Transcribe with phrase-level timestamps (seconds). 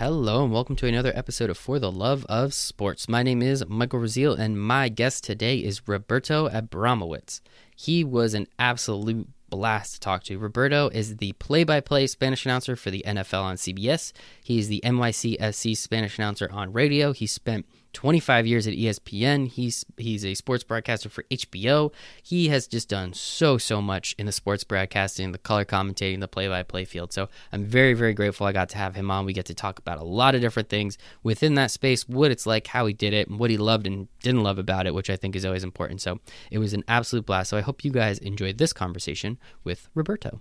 [0.00, 3.08] Hello and welcome to another episode of For the Love of Sports.
[3.08, 7.40] My name is Michael Raziel and my guest today is Roberto Abramowitz.
[7.74, 10.38] He was an absolute blast to talk to.
[10.38, 14.12] Roberto is the play-by-play Spanish announcer for the NFL on CBS.
[14.44, 17.12] He is the NYCFC Spanish announcer on radio.
[17.12, 17.66] He spent
[17.98, 19.48] 25 years at ESPN.
[19.48, 21.92] He's he's a sports broadcaster for HBO.
[22.22, 26.28] He has just done so so much in the sports broadcasting, the color commentating, the
[26.28, 27.12] play-by-play field.
[27.12, 29.26] So I'm very very grateful I got to have him on.
[29.26, 32.46] We get to talk about a lot of different things within that space, what it's
[32.46, 35.10] like, how he did it, and what he loved and didn't love about it, which
[35.10, 36.00] I think is always important.
[36.00, 36.20] So
[36.52, 37.50] it was an absolute blast.
[37.50, 40.38] So I hope you guys enjoyed this conversation with Roberto.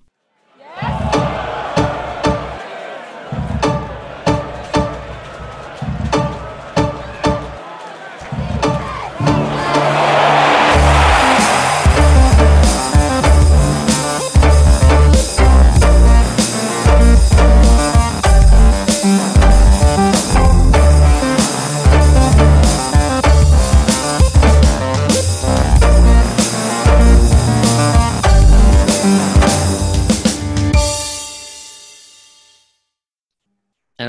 [0.60, 1.67] Yes.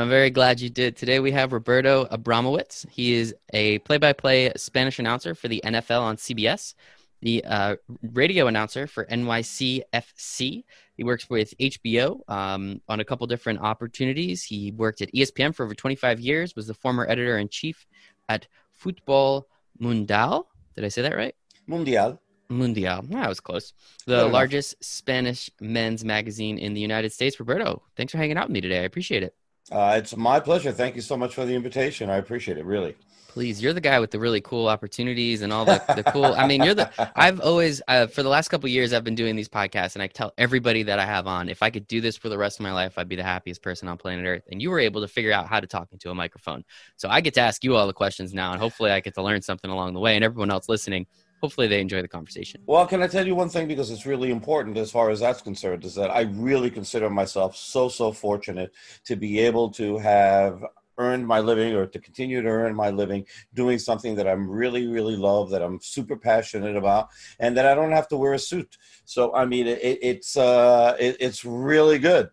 [0.09, 0.97] Very glad you did.
[0.97, 2.89] Today we have Roberto Abramowitz.
[2.89, 6.75] He is a play by play Spanish announcer for the NFL on CBS,
[7.21, 10.65] the uh, radio announcer for NYCFC.
[10.97, 14.43] He works with HBO um, on a couple different opportunities.
[14.43, 17.87] He worked at ESPN for over 25 years, was the former editor in chief
[18.29, 19.47] at Football
[19.79, 20.47] Mundial.
[20.75, 21.35] Did I say that right?
[21.69, 22.19] Mundial.
[22.51, 23.07] Mundial.
[23.11, 23.75] That was close.
[24.07, 27.39] The largest Spanish men's magazine in the United States.
[27.39, 28.81] Roberto, thanks for hanging out with me today.
[28.81, 29.35] I appreciate it.
[29.71, 30.73] Uh, it's my pleasure.
[30.73, 32.09] Thank you so much for the invitation.
[32.11, 32.97] I appreciate it, really.
[33.29, 36.25] Please, you're the guy with the really cool opportunities and all the, the cool.
[36.25, 36.91] I mean, you're the.
[37.15, 40.07] I've always, uh, for the last couple years, I've been doing these podcasts, and I
[40.09, 42.65] tell everybody that I have on, if I could do this for the rest of
[42.65, 44.45] my life, I'd be the happiest person on planet Earth.
[44.51, 46.65] And you were able to figure out how to talk into a microphone,
[46.97, 49.23] so I get to ask you all the questions now, and hopefully, I get to
[49.23, 50.17] learn something along the way.
[50.17, 51.07] And everyone else listening,
[51.41, 52.61] hopefully they enjoy the conversation.
[52.67, 55.43] Well, can I tell you one thing because it's really important as far as that's
[55.43, 58.73] concerned is that I really consider myself so so fortunate
[59.05, 60.63] to be able to have
[60.99, 64.89] earned my living or to continue to earn my living doing something that I'm really
[64.89, 68.39] really love that I'm super passionate about and that I don't have to wear a
[68.39, 68.77] suit.
[69.05, 72.31] So I mean it, it's uh it, it's really good.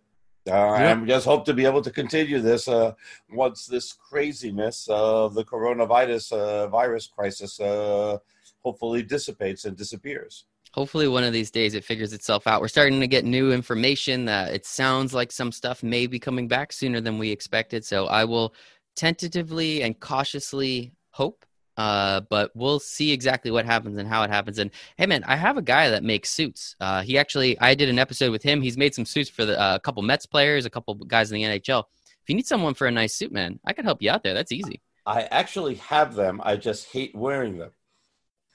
[0.48, 1.00] Uh, yeah.
[1.02, 2.94] I just hope to be able to continue this uh,
[3.32, 8.20] once this craziness of the coronavirus uh, virus crisis uh,
[8.66, 10.46] hopefully dissipates and disappears.
[10.74, 12.60] Hopefully, one of these days it figures itself out.
[12.60, 16.48] We're starting to get new information that it sounds like some stuff may be coming
[16.50, 17.86] back sooner than we expected.
[17.86, 18.54] So I will
[18.96, 21.46] tentatively and cautiously hope
[21.78, 24.60] uh, but we'll see exactly what happens and how it happens.
[24.60, 26.76] And hey, man, I have a guy that makes suits.
[26.80, 28.62] Uh, he actually, I did an episode with him.
[28.62, 31.36] He's made some suits for the, uh, a couple Mets players, a couple guys in
[31.36, 31.84] the NHL.
[32.24, 34.34] If you need someone for a nice suit, man, I can help you out there.
[34.34, 34.82] That's easy.
[35.06, 36.42] I actually have them.
[36.44, 37.72] I just hate wearing them.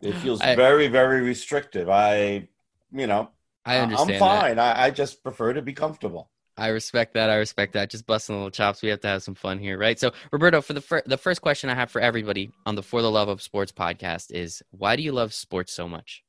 [0.01, 1.89] It feels I, very, very restrictive.
[1.89, 2.49] I,
[2.93, 3.31] you know,
[3.65, 4.13] I understand.
[4.13, 4.59] I'm fine.
[4.59, 6.31] I, I, just prefer to be comfortable.
[6.57, 7.31] I respect that.
[7.31, 7.91] I respect that.
[7.91, 8.83] Just busting little chops.
[8.83, 9.99] We have to have some fun here, right?
[9.99, 13.03] So, Roberto, for the fir- the first question I have for everybody on the For
[13.03, 16.23] the Love of Sports podcast is, why do you love sports so much?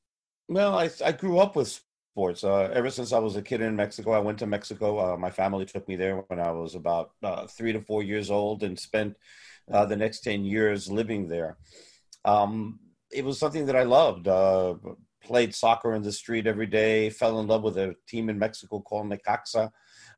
[0.47, 1.81] Well, I I grew up with
[2.13, 2.43] sports.
[2.43, 5.13] Uh, ever since I was a kid in Mexico, I went to Mexico.
[5.13, 8.29] Uh, my family took me there when I was about uh, three to four years
[8.29, 9.15] old, and spent
[9.71, 11.57] uh, the next ten years living there.
[12.25, 12.79] Um,
[13.11, 14.27] it was something that I loved.
[14.27, 14.75] Uh,
[15.23, 17.09] played soccer in the street every day.
[17.09, 19.71] Fell in love with a team in Mexico called Necaxa.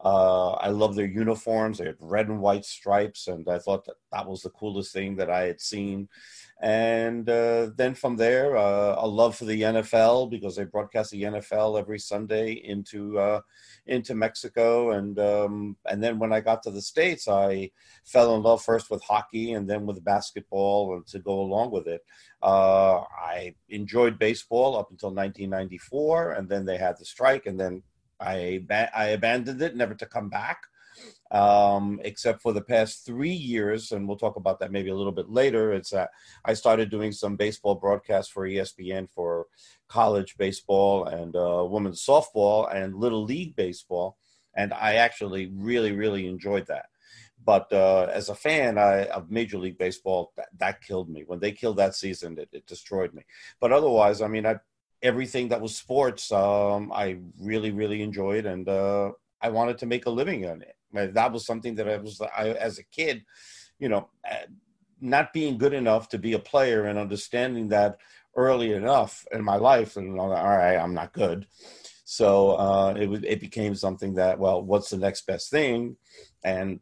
[0.03, 1.77] Uh, I love their uniforms.
[1.77, 5.15] They had red and white stripes, and I thought that that was the coolest thing
[5.17, 6.09] that I had seen.
[6.61, 11.23] And uh, then from there, uh, a love for the NFL because they broadcast the
[11.23, 13.41] NFL every Sunday into uh,
[13.85, 14.91] into Mexico.
[14.91, 17.71] And um, and then when I got to the states, I
[18.05, 21.87] fell in love first with hockey and then with basketball, and to go along with
[21.87, 22.01] it.
[22.41, 27.83] Uh, I enjoyed baseball up until 1994, and then they had the strike, and then
[28.19, 28.63] I
[28.95, 30.63] I abandoned it, never to come back
[31.33, 35.11] um, except for the past three years, and we'll talk about that maybe a little
[35.11, 35.73] bit later.
[35.73, 36.11] It's that
[36.45, 39.47] I started doing some baseball broadcasts for ESPN for
[39.89, 44.17] college baseball and uh, women's softball and little league baseball,
[44.55, 46.85] and I actually really really enjoyed that.
[47.45, 51.23] But uh, as a fan I, of Major League Baseball, that, that, killed me.
[51.27, 53.23] When they killed that season, it, it destroyed me.
[53.59, 54.59] But otherwise, I mean, I,
[55.01, 60.05] everything that was sports, um, I really, really enjoyed, and uh, I wanted to make
[60.05, 60.77] a living on it.
[60.93, 63.25] That was something that I was, I, as a kid,
[63.79, 64.45] you know, uh,
[65.01, 67.97] not being good enough to be a player and understanding that
[68.35, 71.45] early enough in my life, and all right, I'm not good.
[72.05, 75.97] So uh, it was, it became something that, well, what's the next best thing?
[76.43, 76.79] And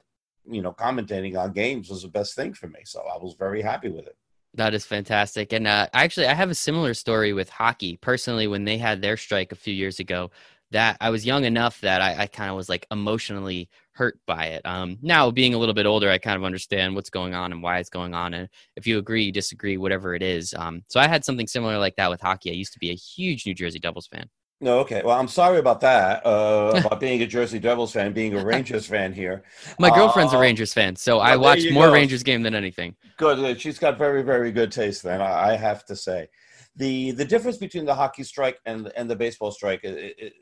[0.49, 2.79] you know, commentating on games was the best thing for me.
[2.85, 4.17] So I was very happy with it.
[4.55, 5.53] That is fantastic.
[5.53, 7.97] And uh, actually, I have a similar story with hockey.
[7.97, 10.31] Personally, when they had their strike a few years ago,
[10.71, 14.45] that I was young enough that I, I kind of was like emotionally hurt by
[14.45, 14.61] it.
[14.65, 17.61] Um, now, being a little bit older, I kind of understand what's going on and
[17.61, 18.33] why it's going on.
[18.33, 20.53] And if you agree, disagree, whatever it is.
[20.53, 22.51] Um, so I had something similar like that with hockey.
[22.51, 24.29] I used to be a huge New Jersey Devils fan.
[24.63, 25.01] No, okay.
[25.03, 26.23] Well, I'm sorry about that.
[26.25, 29.43] Uh, about being a Jersey Devils fan, being a Rangers fan here.
[29.79, 31.93] My girlfriend's uh, a Rangers fan, so well, I watch more go.
[31.93, 32.95] Rangers game than anything.
[33.17, 33.59] Good.
[33.59, 35.01] She's got very, very good taste.
[35.01, 36.29] Then I have to say,
[36.75, 40.33] the the difference between the hockey strike and and the baseball strike, it, it,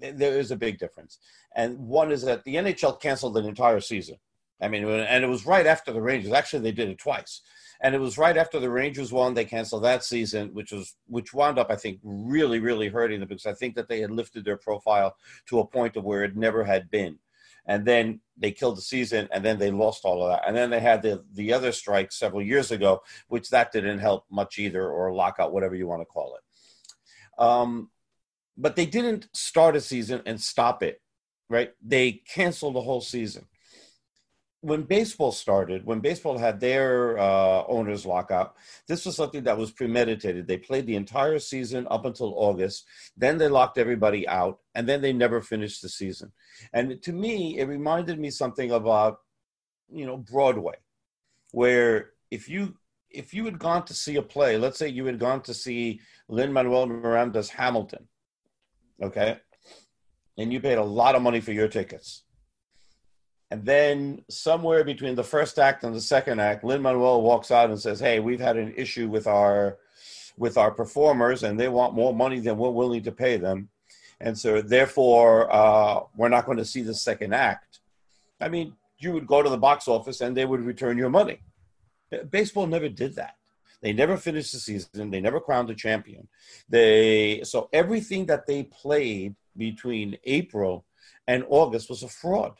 [0.00, 1.18] there is a big difference.
[1.54, 4.16] And one is that the NHL canceled an entire season.
[4.60, 6.32] I mean, and it was right after the Rangers.
[6.32, 7.40] Actually, they did it twice
[7.84, 9.34] and it was right after the Rangers won.
[9.34, 13.28] They canceled that season, which was which wound up, I think, really, really hurting them
[13.28, 15.16] because I think that they had lifted their profile
[15.48, 17.18] to a point of where it never had been.
[17.66, 20.46] And then they killed the season, and then they lost all of that.
[20.46, 24.24] And then they had the the other strike several years ago, which that didn't help
[24.30, 27.42] much either, or lockout, whatever you want to call it.
[27.42, 27.90] Um,
[28.56, 31.00] but they didn't start a season and stop it,
[31.48, 31.72] right?
[31.82, 33.46] They canceled the whole season
[34.64, 38.54] when baseball started, when baseball had their uh, owners lockout,
[38.88, 40.46] this was something that was premeditated.
[40.46, 42.86] They played the entire season up until August.
[43.14, 46.32] Then they locked everybody out, and then they never finished the season.
[46.72, 49.18] And to me, it reminded me something about,
[49.92, 50.76] you know, Broadway,
[51.50, 52.74] where if you
[53.10, 56.00] if you had gone to see a play, let's say you had gone to see
[56.28, 58.08] Lin Manuel Miranda's Hamilton,
[59.02, 59.38] okay,
[60.38, 62.24] and you paid a lot of money for your tickets
[63.54, 67.70] and then somewhere between the first act and the second act, Lin Manuel walks out
[67.70, 69.78] and says, "Hey, we've had an issue with our
[70.36, 73.68] with our performers, and they want more money than we're willing to pay them,
[74.20, 77.78] and so therefore uh, we're not going to see the second act."
[78.40, 81.38] I mean, you would go to the box office and they would return your money.
[82.30, 83.36] Baseball never did that.
[83.84, 85.10] They never finished the season.
[85.10, 86.26] They never crowned a champion.
[86.70, 90.86] They so everything that they played between April
[91.28, 92.54] and August was a fraud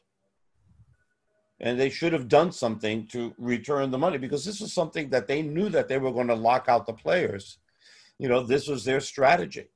[1.60, 5.26] and they should have done something to return the money because this was something that
[5.26, 7.56] they knew that they were going to lock out the players.
[8.18, 9.68] You know, this was their strategy.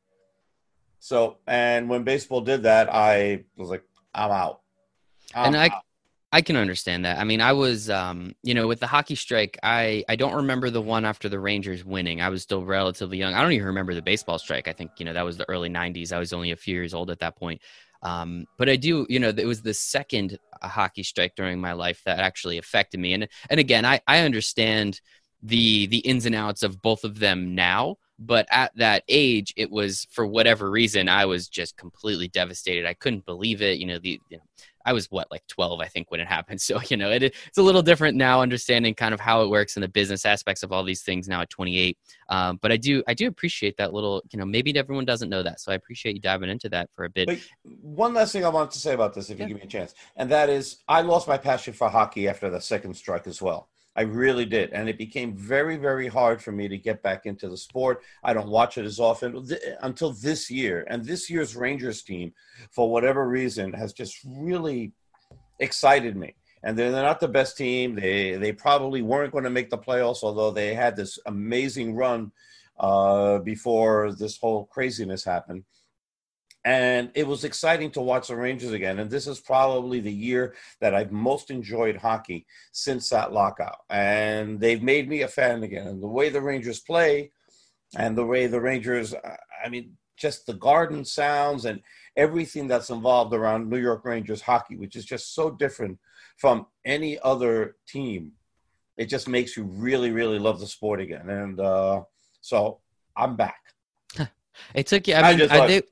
[1.01, 3.85] So, and when baseball did that, I was like,
[4.15, 4.61] I'm out.
[5.35, 5.83] I'm and I, out.
[6.31, 7.19] I can understand that.
[7.19, 10.69] I mean, I was, um, you know, with the hockey strike, I, I don't remember
[10.69, 12.21] the one after the Rangers winning.
[12.21, 13.33] I was still relatively young.
[13.33, 14.69] I don't even remember the baseball strike.
[14.69, 16.13] I think, you know, that was the early 90s.
[16.13, 17.63] I was only a few years old at that point.
[18.03, 21.73] Um, but I do, you know, it was the second uh, hockey strike during my
[21.73, 23.15] life that actually affected me.
[23.15, 25.01] And and again, I I understand
[25.43, 29.71] the the ins and outs of both of them now but at that age it
[29.71, 33.99] was for whatever reason i was just completely devastated i couldn't believe it you know
[33.99, 34.43] the you know,
[34.89, 36.61] i was what like 12 i think when it happened.
[36.69, 39.77] So you know it, it's a little different now understanding kind of how it works
[39.77, 41.97] and the business aspects of all these things now at 28
[42.29, 45.43] um, but i do i do appreciate that little you know maybe everyone doesn't know
[45.43, 47.27] that so i appreciate you diving into that for a bit.
[47.27, 47.39] But
[47.81, 49.45] one last thing i wanted to say about this if yeah.
[49.45, 52.51] you give me a chance and that is i lost my passion for hockey after
[52.51, 53.69] the second strike as well
[53.99, 54.71] I really did.
[54.71, 58.05] And it became very, very hard for me to get back into the sport.
[58.23, 59.45] I don't watch it as often
[59.83, 60.87] until this year.
[60.89, 62.33] And this year's Rangers team,
[62.71, 64.93] for whatever reason, has just really
[65.59, 66.37] excited me.
[66.63, 67.97] And they're, not the best team.
[67.97, 72.31] They, they probably weren't going to make the playoffs, although they had this amazing run
[72.79, 75.65] uh, before this whole craziness happened
[76.69, 78.99] and it was exciting to watch the Rangers again.
[78.99, 83.79] And this is probably the year that I've most enjoyed hockey since that lockout.
[83.89, 85.87] And they've made me a fan again.
[85.87, 87.31] And the way the Rangers play,
[87.97, 89.15] and the way the Rangers,
[89.65, 91.81] I mean, just the garden sounds and
[92.19, 95.99] everything that's involved around New York Rangers hockey, which is just so different
[96.37, 98.33] from any other team.
[98.99, 101.31] It just makes you really, really love the sport again.
[101.31, 102.03] And uh,
[102.43, 102.81] so
[103.17, 103.63] I'm back.
[104.75, 105.15] It took you.
[105.15, 105.83] I mean, I, I,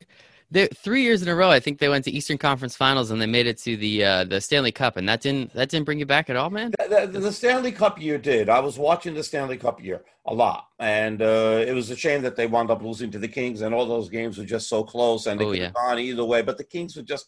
[0.51, 3.21] they, three years in a row, I think they went to Eastern Conference Finals and
[3.21, 5.99] they made it to the uh, the Stanley Cup, and that didn't that didn't bring
[5.99, 6.73] you back at all, man.
[6.79, 8.49] The, the, the Stanley Cup year did.
[8.49, 12.23] I was watching the Stanley Cup year a lot, and uh, it was a shame
[12.23, 14.85] that they wound up losing to the Kings, and all those games were just so
[14.85, 15.65] close, and they oh, could yeah.
[15.65, 16.43] have gone either way.
[16.43, 17.27] But the Kings were just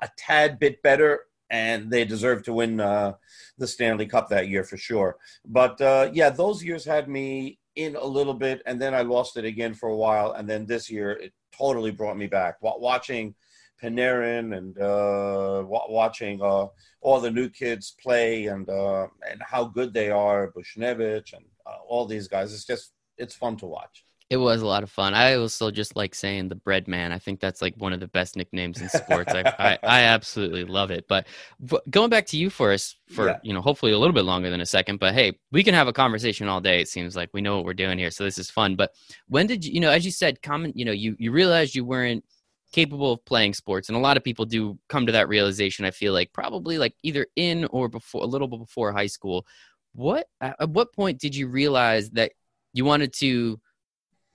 [0.00, 3.14] a tad bit better, and they deserved to win uh,
[3.58, 5.16] the Stanley Cup that year for sure.
[5.44, 9.36] But uh, yeah, those years had me in a little bit, and then I lost
[9.36, 12.56] it again for a while, and then this year it totally brought me back.
[12.60, 13.34] Watching
[13.82, 16.66] Panarin and uh, watching uh,
[17.00, 21.78] all the new kids play and uh, and how good they are, Buchnevich and uh,
[21.86, 22.52] all these guys.
[22.52, 24.04] It's just it's fun to watch.
[24.30, 25.12] It was a lot of fun.
[25.12, 27.10] I also just like saying the bread man.
[27.10, 29.34] I think that's like one of the best nicknames in sports.
[29.34, 31.06] I, I, I, absolutely love it.
[31.08, 31.26] But,
[31.58, 33.38] but, going back to you for us for yeah.
[33.42, 35.00] you know hopefully a little bit longer than a second.
[35.00, 36.80] But hey, we can have a conversation all day.
[36.80, 38.76] It seems like we know what we're doing here, so this is fun.
[38.76, 38.92] But
[39.28, 41.84] when did you you know as you said, comment you know you you realized you
[41.84, 42.24] weren't
[42.72, 45.90] capable of playing sports and a lot of people do come to that realization i
[45.90, 49.44] feel like probably like either in or before a little bit before high school
[49.92, 52.30] what at what point did you realize that
[52.72, 53.58] you wanted to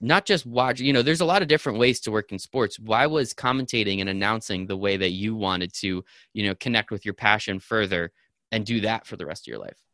[0.02, 2.80] not just watch you know there's a lot of different ways to work in sports.
[2.80, 7.06] Why was commentating and announcing the way that you wanted to you know connect with
[7.06, 8.12] your passion further
[8.52, 9.85] and do that for the rest of your life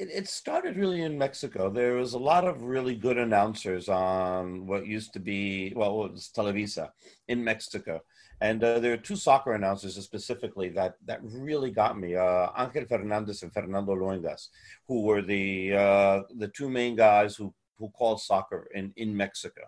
[0.00, 1.68] it, it started really in Mexico.
[1.68, 6.12] There was a lot of really good announcers on what used to be, well, it
[6.12, 6.88] was Televisa
[7.28, 8.00] in Mexico.
[8.40, 12.86] And uh, there are two soccer announcers specifically that, that really got me uh, Angel
[12.88, 14.48] Fernandez and Fernando Luengas,
[14.88, 19.62] who were the, uh, the two main guys who, who called soccer in, in Mexico.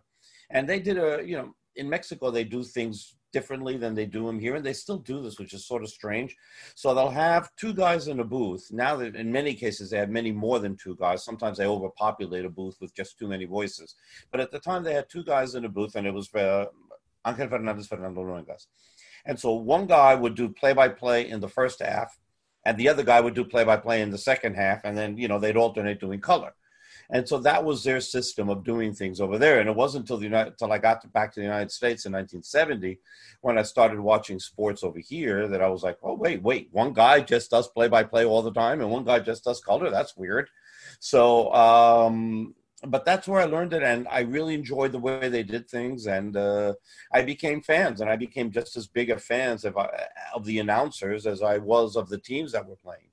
[0.49, 4.27] And they did a, you know, in Mexico, they do things differently than they do
[4.27, 6.37] them here, and they still do this, which is sort of strange.
[6.75, 8.69] So they'll have two guys in a booth.
[8.71, 11.25] Now that in many cases they have many more than two guys.
[11.25, 13.95] Sometimes they overpopulate a booth with just too many voices.
[14.31, 16.67] But at the time they had two guys in a booth, and it was uh,
[17.27, 18.67] Angel Fernandez, Fernando Luengas.
[19.25, 22.19] And so one guy would do play-by-play in the first half,
[22.65, 25.39] and the other guy would do play-by-play in the second half, and then you know
[25.39, 26.55] they'd alternate doing color.
[27.11, 29.61] And so that was their system of doing things over there.
[29.61, 32.07] And it wasn't until the United, until I got to, back to the United States
[32.07, 32.99] in 1970
[33.43, 36.93] when I started watching sports over here that I was like, oh wait, wait, one
[36.93, 39.91] guy just does play by play all the time, and one guy just does color.
[39.91, 40.49] That's weird.
[41.01, 42.55] So, um,
[42.85, 46.07] but that's where I learned it, and I really enjoyed the way they did things,
[46.07, 46.75] and uh,
[47.13, 49.89] I became fans, and I became just as big a fans of, uh,
[50.35, 53.12] of the announcers as I was of the teams that were playing.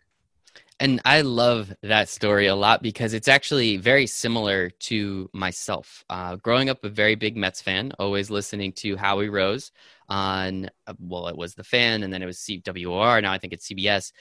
[0.81, 6.05] And I love that story a lot because it's actually very similar to myself.
[6.09, 9.73] Uh, growing up a very big Mets fan, always listening to Howie Rose
[10.07, 13.21] on, uh, well, it was The Fan and then it was CWR.
[13.21, 14.13] Now I think it's CBS.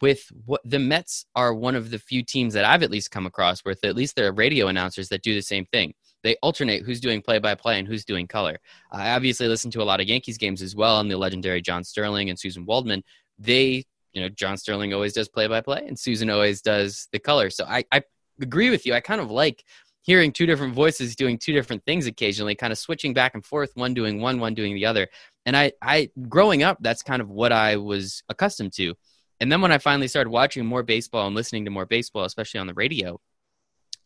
[0.00, 3.26] With what the Mets are one of the few teams that I've at least come
[3.26, 5.94] across with at least there are radio announcers that do the same thing.
[6.22, 8.58] They alternate who's doing play by play and who's doing color.
[8.92, 11.84] I obviously listen to a lot of Yankees games as well, and the legendary John
[11.84, 13.04] Sterling and Suzyn Waldman.
[13.38, 13.84] They
[14.16, 17.50] you know, John Sterling always does play by play and Suzyn always does the color.
[17.50, 18.02] So I, I
[18.40, 18.94] agree with you.
[18.94, 19.62] I kind of like
[20.00, 23.72] hearing two different voices doing two different things occasionally, kind of switching back and forth,
[23.74, 25.06] one doing one, one doing the other.
[25.44, 28.94] And I, I growing up, that's kind of what I was accustomed to.
[29.38, 32.60] And then when I finally started watching more baseball and listening to more baseball, especially
[32.60, 33.20] on the radio,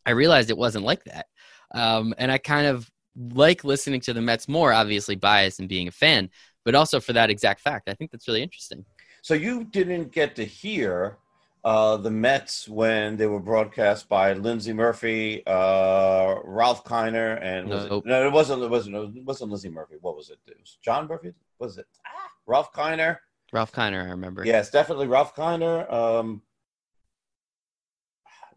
[0.05, 1.27] I realized it wasn't like that.
[1.73, 5.87] Um, and I kind of like listening to the Mets more, obviously biased and being
[5.87, 6.29] a fan,
[6.65, 7.87] but also for that exact fact.
[7.87, 8.83] I think that's really interesting.
[9.21, 11.17] So you didn't get to hear
[11.63, 17.85] uh, the Mets when they were broadcast by Lindsey Murphy, uh, Ralph Kiner, and was
[17.85, 18.63] it, no, it wasn't.
[18.63, 19.17] It wasn't.
[19.17, 19.95] It wasn't Lindsey Murphy.
[20.01, 20.39] What was it?
[20.47, 21.33] It was John Murphy.
[21.59, 23.17] Was it ah, Ralph Kiner?
[23.53, 24.43] Ralph Kiner, I remember.
[24.43, 25.91] Yes, definitely Ralph Kiner.
[25.91, 26.41] Um,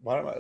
[0.00, 0.35] what am I?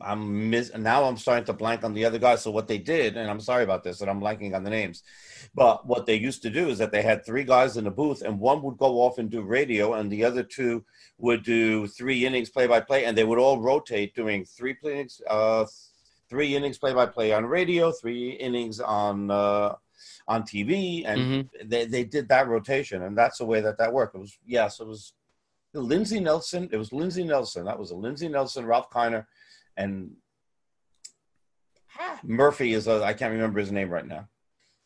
[0.00, 2.42] I'm miss now I'm starting to blank on the other guys.
[2.42, 5.02] So what they did, and I'm sorry about this, and I'm blanking on the names,
[5.54, 8.22] but what they used to do is that they had three guys in the booth,
[8.22, 10.84] and one would go off and do radio, and the other two
[11.18, 15.20] would do three innings play by play, and they would all rotate doing three innings,
[15.28, 15.64] uh,
[16.30, 19.74] three innings play by play on radio, three innings on uh,
[20.28, 21.68] on TV, and mm-hmm.
[21.68, 24.14] they they did that rotation, and that's the way that that worked.
[24.14, 25.12] It was yes, it was
[25.74, 26.68] Lindsey Nelson.
[26.70, 27.64] It was Lindsey Nelson.
[27.64, 29.26] That was a Lindsey Nelson, Ralph Kiner
[29.78, 30.10] and
[32.22, 34.28] Murphy is I can't remember his name right now,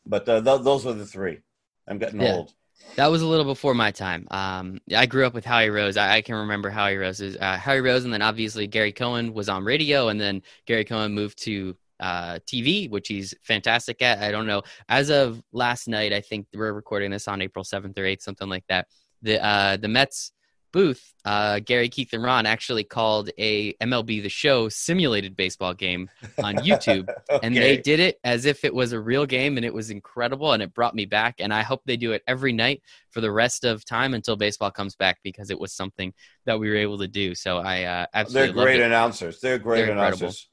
[0.06, 1.40] but uh, th- those are the three.
[1.88, 2.34] I'm getting yeah.
[2.34, 2.54] old.
[2.96, 4.26] That was a little before my time.
[4.30, 5.96] Um, I grew up with Howie Rose.
[5.96, 9.49] I, I can remember Howie Rose's uh, Howie Rose, and then obviously Gary Cohen was
[9.49, 14.18] on radio, and then Gary Cohen moved to uh, TV, which he's fantastic at.
[14.18, 14.62] I don't know.
[14.88, 18.49] As of last night, I think we're recording this on April seventh or eighth, something
[18.49, 18.88] like that.
[19.22, 20.32] The uh, the Mets
[20.73, 26.11] booth, uh, Gary, Keith, and Ron actually called a MLB The Show simulated baseball game
[26.43, 27.41] on YouTube, okay.
[27.43, 30.52] and they did it as if it was a real game, and it was incredible,
[30.52, 31.37] and it brought me back.
[31.38, 34.71] And I hope they do it every night for the rest of time until baseball
[34.71, 36.12] comes back because it was something
[36.47, 37.35] that we were able to do.
[37.35, 39.41] So I uh, absolutely they're great announcers.
[39.41, 40.49] They're great They're announcers.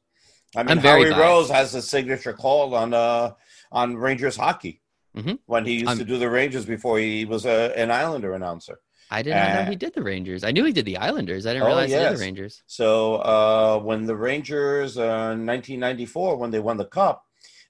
[0.56, 3.32] I mean, Howie Rose has a signature call on uh,
[3.72, 4.82] on Rangers hockey
[5.16, 5.34] mm-hmm.
[5.46, 8.80] when he used I'm, to do the Rangers before he was a, an Islander announcer.
[9.12, 10.44] I did not uh, know he did the Rangers.
[10.44, 11.46] I knew he did the Islanders.
[11.46, 12.00] I didn't oh, realize yes.
[12.00, 12.64] he did the Rangers.
[12.68, 17.26] So uh, when the Rangers uh, in 1994, when they won the Cup,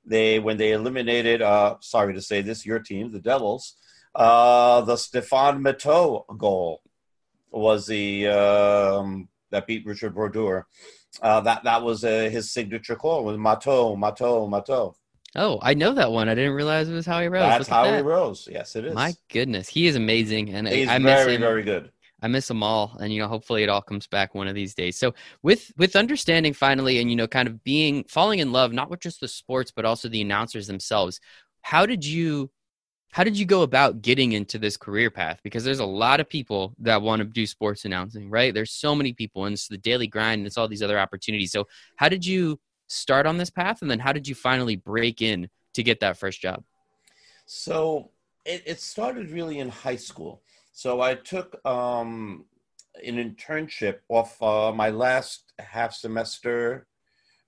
[0.06, 3.76] they when they eliminated, uh, sorry to say this, your team, the Devils,
[4.16, 6.82] uh, the Stéphane Matteau goal
[7.52, 10.68] was the um, that beat Richard Brodeur.
[11.22, 14.96] uh, that that was uh, his signature call was Matteau, Matteau, Matteau.
[15.36, 16.28] Oh, I know that one.
[16.28, 17.42] I didn't realize it was Howie Rose.
[17.44, 18.04] That's Howie that.
[18.04, 18.48] Rose.
[18.52, 18.94] Yes, it is.
[18.94, 21.42] My goodness, he is amazing, and he's I, I very, him.
[21.42, 21.92] very good.
[22.22, 24.74] I miss them all, and you know, hopefully, it all comes back one of these
[24.74, 24.98] days.
[24.98, 28.90] So, with with understanding finally, and you know, kind of being falling in love, not
[28.90, 31.20] with just the sports, but also the announcers themselves.
[31.62, 32.50] How did you
[33.12, 36.30] how did you go about getting into this career path because there's a lot of
[36.30, 39.78] people that want to do sports announcing right there's so many people and it's the
[39.78, 42.60] daily grind and it's all these other opportunities so how did you
[42.90, 43.82] start on this path?
[43.82, 46.64] And then how did you finally break in to get that first job?
[47.46, 48.12] So
[48.46, 50.42] it, it started really in high school.
[50.72, 52.46] So i took um,
[53.06, 56.88] an internship off uh, my last half semester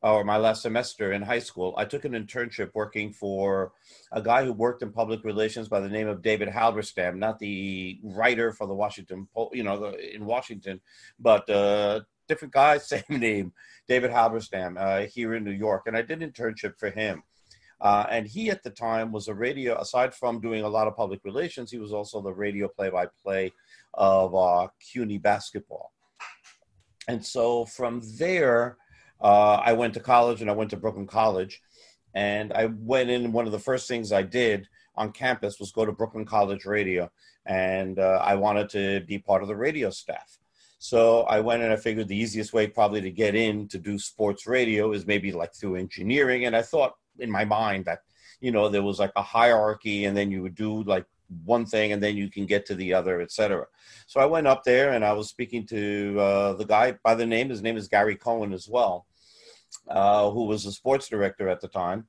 [0.04, 3.72] or my last semester in high school, I took an internship working for
[4.12, 8.00] a guy who worked in public relations by the name of David Halberstam, not the
[8.04, 10.82] writer for the Washington, Post you know, in Washington,
[11.20, 13.54] but uh, different guy, same name,
[13.88, 15.84] David Halberstam, uh, here in New York.
[15.86, 17.24] And I did an internship for him.
[17.82, 20.96] Uh, and he at the time was a radio, aside from doing a lot of
[20.96, 23.52] public relations, he was also the radio play by play
[23.96, 25.92] of uh, CUNY basketball.
[27.08, 28.78] And so from there,
[29.20, 31.60] uh, I went to college and I went to Brooklyn College.
[32.14, 35.86] And I went in, one of the first things I did on campus was go
[35.86, 37.10] to Brooklyn College Radio.
[37.48, 40.38] And uh, I wanted to be part of the radio staff.
[40.84, 44.00] So I went and I figured the easiest way probably to get in to do
[44.00, 46.46] sports radio is maybe like through engineering.
[46.46, 48.00] And I thought in my mind that,
[48.40, 51.06] you know, there was like a hierarchy and then you would do like
[51.46, 53.68] one thing and then you can get to the other, etc.
[54.08, 57.28] So I went up there and I was speaking to uh, the guy by the
[57.28, 59.06] name, his name is Gary Cohen as well
[59.88, 62.08] uh, who was the sports director at the time.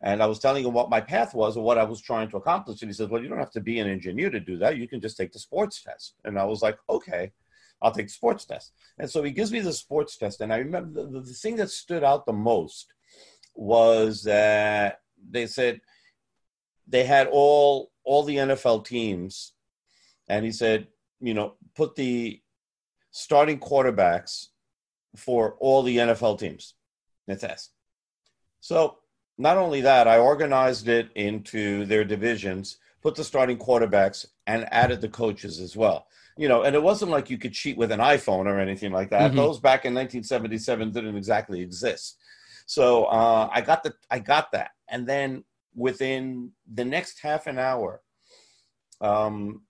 [0.00, 2.36] And I was telling him what my path was and what I was trying to
[2.36, 2.82] accomplish.
[2.82, 4.76] And he says, Well, you don't have to be an engineer to do that.
[4.76, 6.14] You can just take the sports test.
[6.24, 7.32] And I was like, Okay,
[7.84, 8.72] I'll take sports test.
[8.98, 10.40] And so he gives me the sports test.
[10.40, 12.94] And I remember the, the thing that stood out the most
[13.54, 15.82] was that they said
[16.88, 19.52] they had all all the NFL teams.
[20.28, 20.86] And he said,
[21.20, 22.40] you know, put the
[23.10, 24.48] starting quarterbacks
[25.14, 26.74] for all the NFL teams.
[27.26, 27.70] The test.
[28.60, 28.98] So
[29.36, 35.00] not only that, I organized it into their divisions, put the starting quarterbacks, and added
[35.00, 36.06] the coaches as well.
[36.36, 39.10] You know, and it wasn't like you could cheat with an iPhone or anything like
[39.10, 39.28] that.
[39.28, 39.36] Mm-hmm.
[39.36, 42.18] Those back in 1977 didn't exactly exist.
[42.66, 47.58] So uh, I got the I got that, and then within the next half an
[47.58, 48.00] hour,
[49.00, 49.62] um,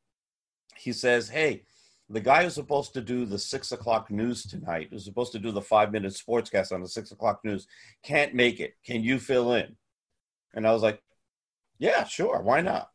[0.76, 1.64] he says, "Hey,
[2.08, 5.50] the guy who's supposed to do the six o'clock news tonight, who's supposed to do
[5.50, 7.66] the five minute sportscast on the six o'clock news,
[8.02, 8.74] can't make it.
[8.84, 9.76] Can you fill in?
[10.54, 11.02] And I was like,
[11.78, 12.40] yeah, sure.
[12.40, 12.90] Why not?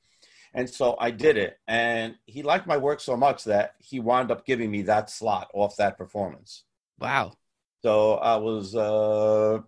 [0.53, 1.59] And so I did it.
[1.67, 5.49] And he liked my work so much that he wound up giving me that slot
[5.53, 6.63] off that performance.
[6.99, 7.33] Wow.
[7.83, 9.59] So I was uh,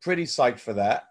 [0.00, 1.04] pretty psyched for that.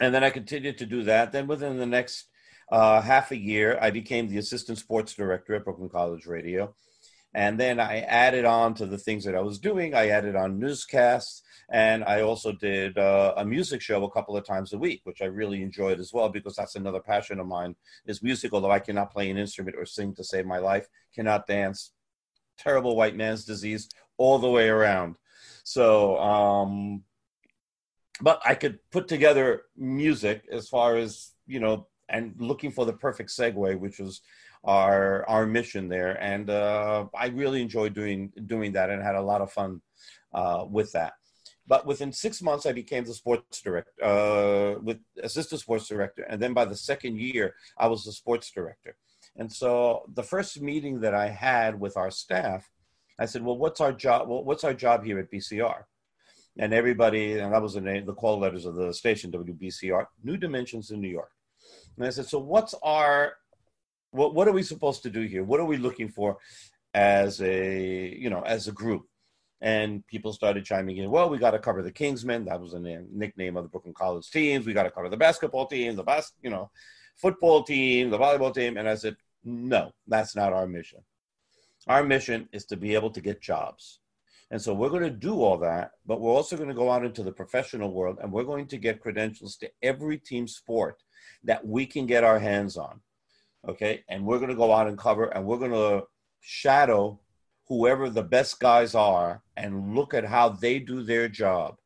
[0.00, 1.32] And then I continued to do that.
[1.32, 2.26] Then within the next
[2.70, 6.74] uh, half a year, I became the assistant sports director at Brooklyn College Radio.
[7.32, 9.94] And then I added on to the things that I was doing.
[9.94, 14.44] I added on newscasts, and I also did uh, a music show a couple of
[14.44, 17.76] times a week, which I really enjoyed as well because that's another passion of mine
[18.06, 18.52] is music.
[18.52, 21.92] Although I cannot play an instrument or sing to save my life, cannot dance,
[22.58, 25.14] terrible white man's disease all the way around.
[25.62, 27.04] So, um,
[28.20, 32.92] but I could put together music as far as you know and looking for the
[32.92, 34.20] perfect segue, which was
[34.64, 36.22] our our mission there.
[36.22, 39.80] And uh, I really enjoyed doing doing that and had a lot of fun
[40.34, 41.14] uh, with that.
[41.66, 46.42] But within six months, I became the sports director, uh, with assistant sports director, and
[46.42, 48.96] then by the second year, I was the sports director.
[49.36, 52.68] And so the first meeting that I had with our staff,
[53.20, 54.28] I said, "Well, what's our job?
[54.28, 55.84] Well, what's our job here at BCR?"
[56.58, 60.36] And everybody, and that was the name, the call letters of the station, WBCR, New
[60.36, 61.30] Dimensions in New York.
[61.96, 63.34] And I said, so what's our,
[64.10, 65.44] what, what are we supposed to do here?
[65.44, 66.38] What are we looking for
[66.94, 69.06] as a, you know, as a group?
[69.62, 72.46] And people started chiming in, well, we got to cover the Kingsmen.
[72.46, 74.64] That was a name, nickname of the Brooklyn College teams.
[74.64, 76.70] We got to cover the basketball team, the bas- you know,
[77.16, 78.78] football team, the volleyball team.
[78.78, 81.00] And I said, no, that's not our mission.
[81.86, 84.00] Our mission is to be able to get jobs.
[84.50, 87.04] And so we're going to do all that, but we're also going to go out
[87.04, 91.02] into the professional world and we're going to get credentials to every team sport
[91.44, 93.00] that we can get our hands on.
[93.68, 94.04] Okay.
[94.08, 96.04] And we're going to go out and cover and we're going to
[96.40, 97.20] shadow
[97.68, 101.76] whoever the best guys are and look at how they do their job.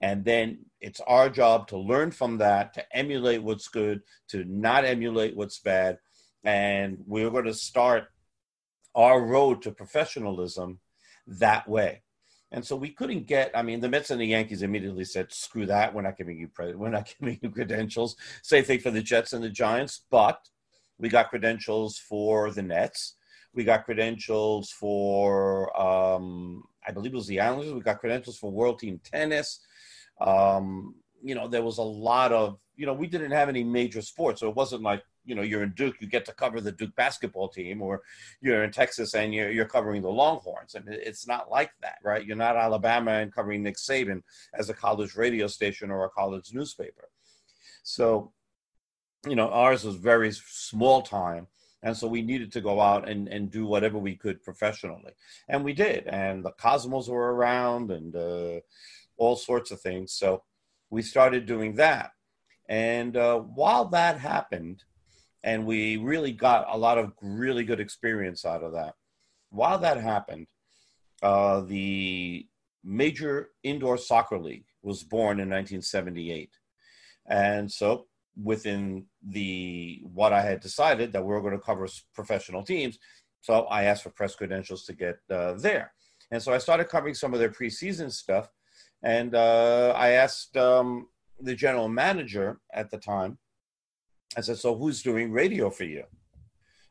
[0.00, 4.84] And then it's our job to learn from that, to emulate what's good, to not
[4.84, 5.98] emulate what's bad.
[6.44, 8.08] And we're going to start
[8.94, 10.78] our road to professionalism
[11.26, 12.02] that way.
[12.52, 13.50] And so we couldn't get.
[13.54, 15.92] I mean, the Mets and the Yankees immediately said, "Screw that!
[15.92, 19.32] We're not giving you pre- we're not giving you credentials." Same thing for the Jets
[19.32, 20.38] and the Giants, but
[20.98, 23.16] we got credentials for the Nets.
[23.52, 27.72] We got credentials for, um, I believe it was the Islanders.
[27.72, 29.60] We got credentials for World Team Tennis.
[30.20, 34.02] Um, you know, there was a lot of, you know, we didn't have any major
[34.02, 36.72] sports, so it wasn't like you know you're in Duke, you get to cover the
[36.72, 38.02] Duke basketball team, or
[38.40, 40.74] you're in Texas and you're you're covering the Longhorns.
[40.76, 42.24] I mean, it's not like that, right?
[42.24, 44.22] You're not Alabama and covering Nick Saban
[44.54, 47.08] as a college radio station or a college newspaper.
[47.82, 48.32] So,
[49.26, 51.46] you know, ours was very small time.
[51.82, 55.12] And so we needed to go out and, and do whatever we could professionally.
[55.48, 56.06] And we did.
[56.06, 58.60] And the Cosmos were around and uh,
[59.18, 60.12] all sorts of things.
[60.14, 60.42] So
[60.88, 62.12] we started doing that.
[62.68, 64.84] And uh, while that happened,
[65.42, 68.94] and we really got a lot of really good experience out of that.
[69.50, 70.46] While that happened,
[71.22, 72.46] uh, the
[72.82, 76.50] Major Indoor Soccer League was born in 1978,
[77.26, 78.06] and so
[78.42, 82.98] within the what I had decided that we were going to cover professional teams,
[83.40, 85.92] so I asked for press credentials to get uh, there,
[86.30, 88.50] and so I started covering some of their preseason stuff,
[89.02, 91.08] and uh, I asked um,
[91.40, 93.38] the general manager at the time
[94.36, 96.04] I said, So who's doing radio for you?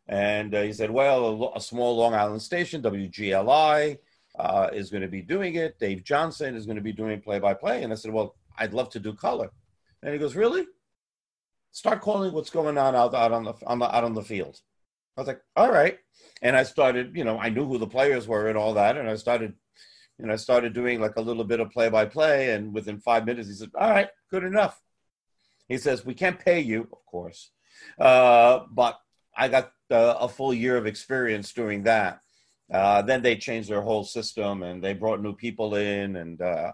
[0.08, 3.98] And uh, he said, Well, a, a, small Long Island station, WGLI,
[4.40, 5.80] uh, is going to be doing it.
[5.80, 7.84] Dave Johnson is going to be doing play by play.
[7.84, 9.52] And I said, Well, I'd love to do color.
[10.02, 10.66] And he goes, Really?
[11.74, 14.62] Start calling what's going on out, out on the on the out on the field.
[15.18, 16.00] I was like, all right.
[16.42, 18.98] And I started, you know, I knew who the players were and all that.
[18.98, 19.54] And I started,
[20.18, 22.52] you know, I started doing like a little bit of play by play.
[22.52, 24.82] And within five minutes, he said, all right, good enough.
[25.68, 27.52] He says, We can't pay you, of course,
[28.00, 29.00] uh, but
[29.36, 32.20] I got uh, a full year of experience doing that.
[32.72, 36.16] Uh, then they changed their whole system and they brought new people in.
[36.16, 36.72] And uh,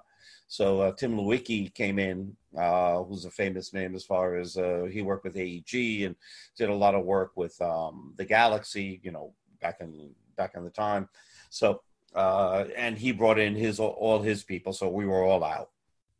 [0.48, 4.88] so uh, Tim Leiweke came in, uh, who's a famous name as far as uh,
[4.92, 6.16] he worked with AEG and
[6.58, 10.64] did a lot of work with um, the Galaxy, you know, back in back in
[10.64, 11.10] the time.
[11.50, 11.82] So
[12.16, 15.70] uh, and he brought in his all his people, so we were all out.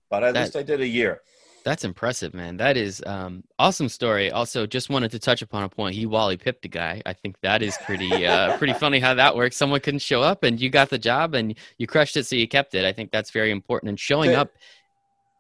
[0.10, 1.22] But at that, least I did a year.
[1.64, 2.58] That's impressive, man.
[2.58, 4.32] That is um, awesome story.
[4.32, 5.96] Also, just wanted to touch upon a point.
[5.96, 7.02] He Wally pipped a guy.
[7.06, 9.58] I think that is pretty uh, pretty funny how that works.
[9.58, 12.48] Someone couldn't show up, and you got the job, and you crushed it, so you
[12.48, 12.86] kept it.
[12.86, 13.90] I think that's very important.
[13.90, 14.52] And showing up.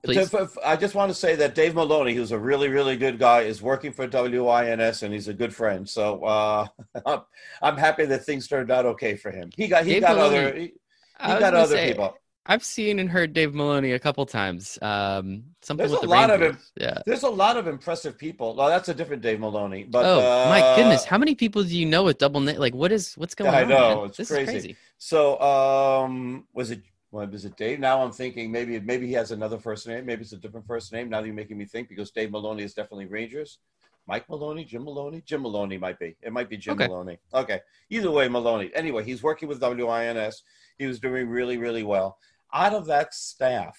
[0.03, 0.33] Please.
[0.63, 3.62] I just want to say that Dave Maloney, who's a really, really good guy, is
[3.62, 5.88] working for WINS, and he's a good friend.
[5.88, 6.67] So uh,
[7.62, 9.49] I'm happy that things turned out okay for him.
[9.55, 12.17] He got he Dave got Maloney, other he, he got other say, people.
[12.45, 14.79] I've seen and heard Dave Maloney a couple times.
[14.81, 16.55] Um, something there's with a the lot Rangers.
[16.55, 17.01] of yeah.
[17.05, 18.55] There's a lot of impressive people.
[18.55, 19.83] Well, that's a different Dave Maloney.
[19.83, 22.57] But oh uh, my goodness, how many people do you know with double name?
[22.57, 23.71] Like, what is what's going I on?
[23.71, 24.45] I know it's crazy.
[24.45, 24.75] Crazy.
[24.97, 26.81] So, um, was it
[27.12, 27.80] what was it Dave?
[27.80, 30.06] Now I'm thinking maybe maybe he has another first name.
[30.06, 31.10] Maybe it's a different first name.
[31.10, 33.60] Now you're making me think because Dave Maloney is definitely Rangers.
[34.08, 36.15] Mike Maloney, Jim Maloney, Jim Maloney might be.
[36.22, 36.88] It might be Jim Okay.
[36.88, 37.19] Maloney.
[37.32, 37.62] Okay.
[37.91, 38.72] Either way, Maloney.
[38.74, 40.41] Anyway, he's working with WINS.
[40.80, 42.17] He was doing really, really well
[42.54, 43.78] out of that staff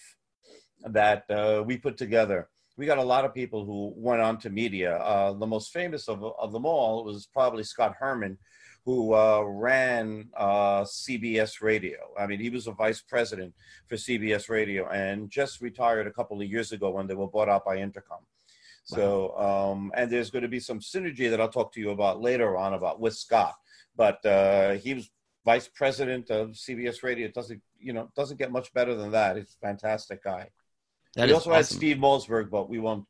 [0.84, 4.50] that uh, we put together, we got a lot of people who went on to
[4.50, 4.96] media.
[4.96, 8.38] Uh, the most famous of, of them all was probably Scott Herman,
[8.84, 11.98] who uh, ran uh, CBS Radio.
[12.18, 13.54] I mean, he was a vice president
[13.88, 17.48] for CBS Radio and just retired a couple of years ago when they were bought
[17.48, 18.22] out by Entercom.
[18.84, 22.20] So, um, and there's going to be some synergy that I'll talk to you about
[22.20, 23.54] later on about with Scott.
[23.96, 25.10] But uh, he was
[25.44, 27.26] vice president of CBS Radio.
[27.26, 29.36] It doesn't, you know, doesn't get much better than that.
[29.36, 30.50] He's a fantastic guy.
[31.14, 31.66] That we also had.
[31.66, 33.04] Steve Malzberg, but we won't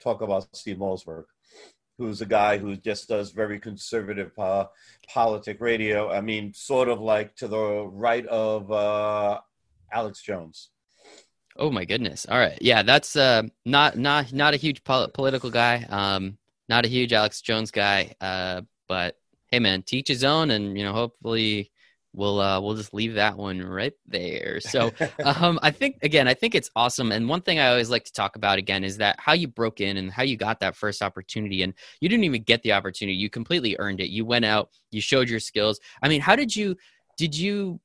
[0.00, 1.24] talk about Steve Malzberg,
[2.02, 4.66] who's a guy who just does very conservative uh,
[5.08, 6.10] politic radio.
[6.10, 9.38] I mean, sort of like to the right of uh,
[9.92, 10.70] Alex Jones.
[11.56, 12.26] Oh my goodness.
[12.28, 12.58] All right.
[12.60, 15.86] Yeah, that's uh, not not not a huge pol- political guy.
[15.88, 16.38] Um,
[16.68, 18.14] not a huge Alex Jones guy.
[18.20, 19.16] Uh, but
[19.50, 21.70] hey, man, teach his own, and you know, hopefully,
[22.14, 24.60] we'll uh, we'll just leave that one right there.
[24.72, 24.90] So,
[25.24, 27.12] um, I think again, I think it's awesome.
[27.12, 29.80] And one thing I always like to talk about again is that how you broke
[29.80, 31.62] in and how you got that first opportunity.
[31.62, 34.08] And you didn't even get the opportunity; you completely earned it.
[34.08, 35.78] You went out, you showed your skills.
[36.02, 36.76] I mean, how did you?
[37.18, 37.80] Did you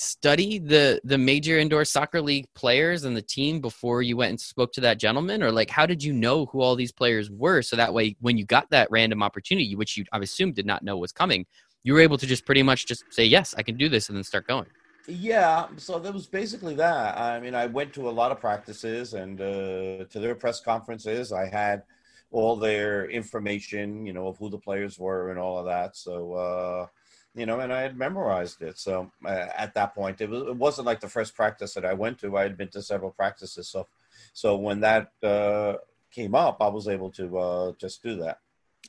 [0.00, 4.40] study the the major indoor soccer league players and the team before you went and
[4.40, 7.62] spoke to that gentleman or like how did you know who all these players were
[7.62, 10.84] so that way when you got that random opportunity which you i assume did not
[10.84, 11.44] know was coming
[11.82, 14.16] you were able to just pretty much just say yes i can do this and
[14.16, 14.66] then start going
[15.08, 17.16] Yeah, so that was basically that.
[17.16, 21.32] I mean, I went to a lot of practices and uh, to their press conferences.
[21.32, 21.82] I had
[22.30, 25.96] all their information, you know, of who the players were and all of that.
[25.96, 26.86] So, uh,
[27.34, 28.78] you know, and I had memorized it.
[28.78, 31.94] So uh, at that point, it, was, it wasn't like the first practice that I
[31.94, 32.36] went to.
[32.36, 33.68] I had been to several practices.
[33.68, 33.86] So,
[34.34, 35.74] so when that uh,
[36.10, 38.40] came up, I was able to uh, just do that.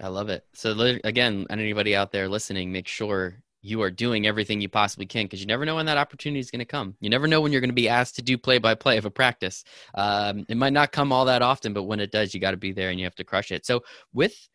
[0.02, 0.46] I love it.
[0.54, 5.26] So again, anybody out there listening, make sure you are doing everything you possibly can
[5.26, 6.96] because you never know when that opportunity is going to come.
[7.02, 9.06] You never know when you're going to be asked to do play by play of
[9.06, 9.66] a practice.
[9.94, 12.58] Um, it might not come all that often, but when it does, you got to
[12.58, 13.66] be there and you have to crush it.
[13.66, 13.84] So
[14.14, 14.48] with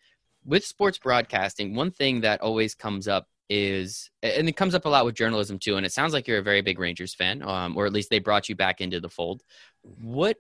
[0.47, 4.89] with sports broadcasting, one thing that always comes up is, and it comes up a
[4.89, 5.77] lot with journalism too.
[5.77, 8.19] And it sounds like you're a very big Rangers fan, um, or at least they
[8.19, 9.43] brought you back into the fold.
[9.83, 10.37] What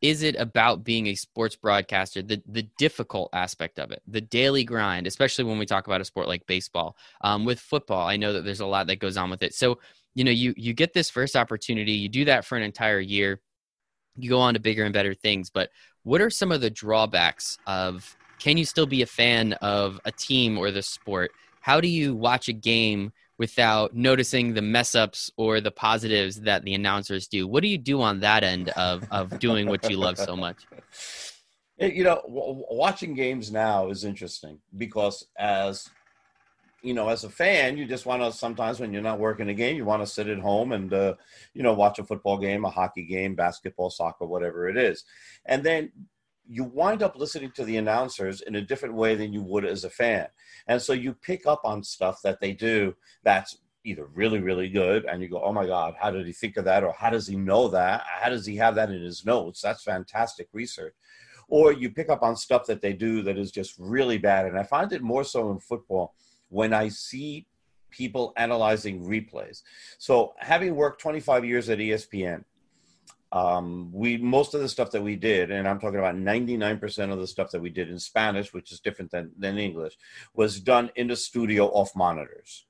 [0.00, 4.64] is it about being a sports broadcaster the the difficult aspect of it the daily
[4.64, 8.32] grind especially when we talk about a sport like baseball um, with football i know
[8.32, 9.78] that there's a lot that goes on with it so
[10.14, 13.40] you know you you get this first opportunity you do that for an entire year
[14.16, 15.70] you go on to bigger and better things but
[16.02, 20.12] what are some of the drawbacks of can you still be a fan of a
[20.12, 21.32] team or the sport?
[21.60, 26.64] How do you watch a game without noticing the mess ups or the positives that
[26.64, 27.46] the announcers do?
[27.46, 30.66] What do you do on that end of, of doing what you love so much?
[31.80, 35.88] You know, w- watching games now is interesting because as
[36.82, 39.54] you know, as a fan, you just want to sometimes when you're not working a
[39.54, 41.14] game, you want to sit at home and uh,
[41.54, 45.04] you know watch a football game, a hockey game, basketball, soccer, whatever it is,
[45.44, 45.92] and then
[46.48, 49.84] you wind up listening to the announcers in a different way than you would as
[49.84, 50.26] a fan.
[50.66, 55.04] And so you pick up on stuff that they do that's either really, really good,
[55.04, 56.84] and you go, oh my God, how did he think of that?
[56.84, 58.02] Or how does he know that?
[58.06, 59.60] How does he have that in his notes?
[59.60, 60.94] That's fantastic research.
[61.48, 64.46] Or you pick up on stuff that they do that is just really bad.
[64.46, 66.14] And I find it more so in football
[66.48, 67.46] when I see
[67.90, 69.62] people analyzing replays.
[69.96, 72.44] So having worked 25 years at ESPN,
[73.30, 77.18] um, we most of the stuff that we did, and I'm talking about 99% of
[77.18, 79.96] the stuff that we did in Spanish, which is different than, than English,
[80.34, 82.64] was done in the studio off monitors.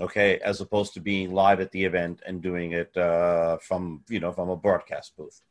[0.00, 4.18] Okay, as opposed to being live at the event and doing it uh, from you
[4.18, 5.42] know from a broadcast booth.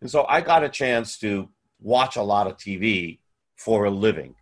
[0.00, 1.50] And so I got a chance to
[1.80, 3.18] watch a lot of TV
[3.56, 4.36] for a living.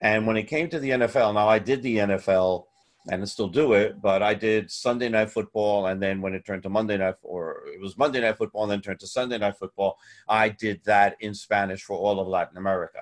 [0.00, 2.66] And when it came to the NFL, now I did the NFL
[3.08, 6.44] and I still do it, but I did Sunday night football, and then when it
[6.44, 9.38] turned to Monday night, or it was Monday night football, and then turned to Sunday
[9.38, 13.00] night football, I did that in Spanish for all of Latin America.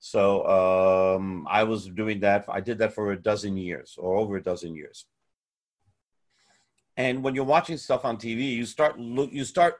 [0.00, 0.46] So
[1.16, 2.46] um, I was doing that.
[2.48, 5.06] I did that for a dozen years, or over a dozen years.
[6.96, 9.76] And when you're watching stuff on TV, you start look, you start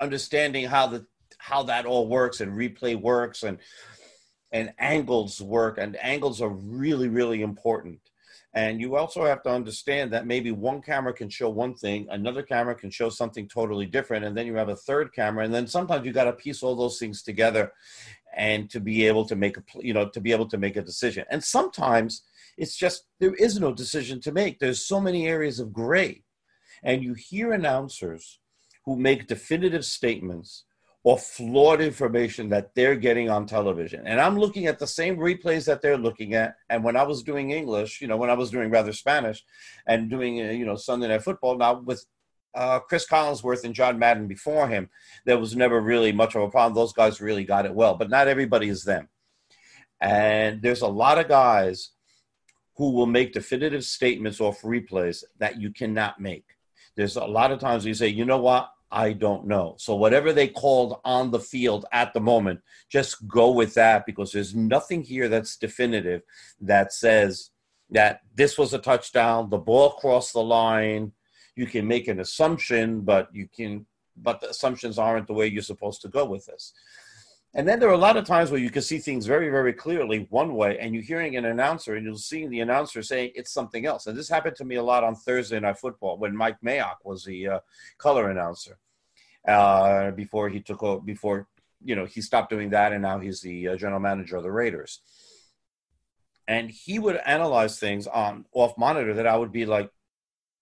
[0.00, 1.06] understanding how the
[1.38, 3.58] how that all works and replay works and
[4.50, 8.00] and angles work, and angles are really really important
[8.54, 12.42] and you also have to understand that maybe one camera can show one thing, another
[12.42, 15.66] camera can show something totally different, and then you have a third camera, and then
[15.66, 17.72] sometimes you got to piece all those things together,
[18.36, 20.82] and to be able to make a you know to be able to make a
[20.82, 21.24] decision.
[21.30, 22.22] And sometimes
[22.56, 24.60] it's just there is no decision to make.
[24.60, 26.22] There's so many areas of gray,
[26.84, 28.38] and you hear announcers
[28.84, 30.64] who make definitive statements
[31.04, 34.06] or flawed information that they're getting on television.
[34.06, 36.56] And I'm looking at the same replays that they're looking at.
[36.70, 39.44] And when I was doing English, you know, when I was doing rather Spanish
[39.86, 42.06] and doing, uh, you know, Sunday Night Football, now with
[42.54, 44.88] uh, Cris Collinsworth and John Madden before him,
[45.26, 46.74] there was never really much of a problem.
[46.74, 49.10] Those guys really got it well, but not everybody is them.
[50.00, 51.90] And there's a lot of guys
[52.76, 56.46] who will make definitive statements off replays that you cannot make.
[56.96, 58.70] There's a lot of times you say, you know what?
[58.94, 59.74] I don't know.
[59.76, 64.30] So whatever they called on the field at the moment, just go with that because
[64.30, 66.22] there's nothing here that's definitive
[66.60, 67.50] that says
[67.90, 71.10] that this was a touchdown, the ball crossed the line.
[71.56, 73.84] You can make an assumption, but you can
[74.16, 76.72] but the assumptions aren't the way you're supposed to go with this.
[77.56, 79.72] And then there are a lot of times where you can see things very, very
[79.72, 83.52] clearly one way, and you're hearing an announcer, and you'll see the announcer saying it's
[83.52, 84.06] something else.
[84.06, 87.24] And this happened to me a lot on Thursday Night Football when Mike Mayock was
[87.24, 87.58] the uh,
[87.98, 88.78] color announcer
[89.46, 91.48] uh, before he took over, before
[91.82, 94.52] you know he stopped doing that, and now he's the uh, general manager of the
[94.52, 95.00] Raiders.
[96.46, 99.90] And he would analyze things on off monitor that I would be like,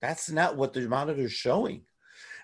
[0.01, 1.83] "That's not what the monitor is showing."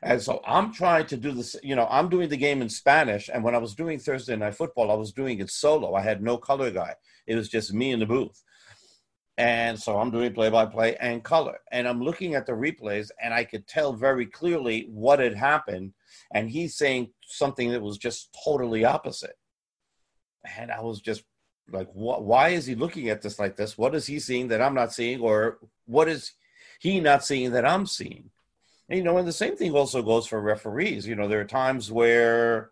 [0.03, 3.29] And so I'm trying to do this, you know, I'm doing the game in Spanish.
[3.33, 5.95] And when I was doing Thursday Night Football, I was doing it solo.
[5.95, 6.95] I had no color guy,
[7.27, 8.43] it was just me in the booth.
[9.37, 11.59] And so I'm doing play by play and color.
[11.71, 15.93] And I'm looking at the replays, and I could tell very clearly what had happened
[16.33, 19.37] and he's saying something that was just totally opposite.
[20.57, 21.25] And I was just
[21.71, 23.77] like, why is he looking at this like this?
[23.77, 26.33] What is he seeing that I'm not seeing, or what is
[26.81, 28.31] he not seeing that I'm seeing?
[28.89, 31.07] And, you know, and the same thing also goes for referees.
[31.07, 32.71] You know, there are times where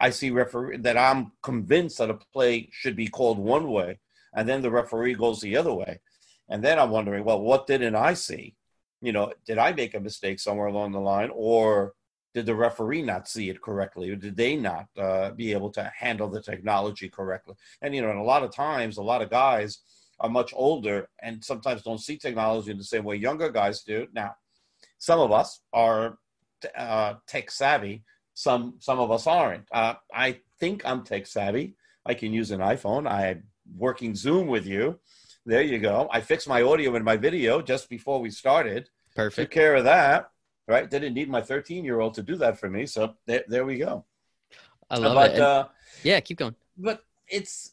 [0.00, 3.98] I see referee that I'm convinced that a play should be called one way,
[4.34, 6.00] and then the referee goes the other way.
[6.48, 8.54] And then I'm wondering, well, what didn't I see?
[9.02, 11.92] You know, did I make a mistake somewhere along the line, or
[12.36, 15.90] did the referee not see it correctly, or did they not uh, be able to
[15.96, 17.54] handle the technology correctly?
[17.80, 19.78] And you know, and a lot of times, a lot of guys
[20.20, 24.06] are much older and sometimes don't see technology in the same way younger guys do.
[24.12, 24.34] Now,
[24.98, 26.18] some of us are
[26.76, 28.04] uh, tech savvy.
[28.34, 29.64] Some some of us aren't.
[29.72, 31.74] Uh, I think I'm tech savvy.
[32.04, 33.10] I can use an iPhone.
[33.10, 33.44] I'm
[33.78, 35.00] working Zoom with you.
[35.46, 36.06] There you go.
[36.12, 38.90] I fixed my audio and my video just before we started.
[39.14, 39.52] Perfect.
[39.52, 40.30] Took care of that.
[40.68, 40.90] Right.
[40.90, 42.86] Didn't need my 13 year old to do that for me.
[42.86, 44.04] So there, there we go.
[44.90, 45.34] I love but, it.
[45.34, 45.68] And, uh,
[46.02, 46.54] yeah, keep going.
[46.76, 47.72] But it's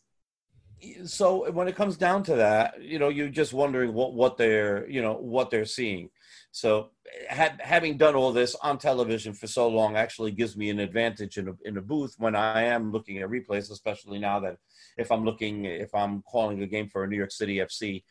[1.06, 4.90] so when it comes down to that, you know, you're just wondering what what they're
[4.90, 6.10] you know what they're seeing.
[6.52, 6.92] So
[7.28, 11.38] had, having done all this on television for so long actually gives me an advantage
[11.38, 14.58] in a, in a booth when I am looking at replays, especially now that
[14.98, 18.04] if I'm looking, if I'm calling a game for a New York City FC,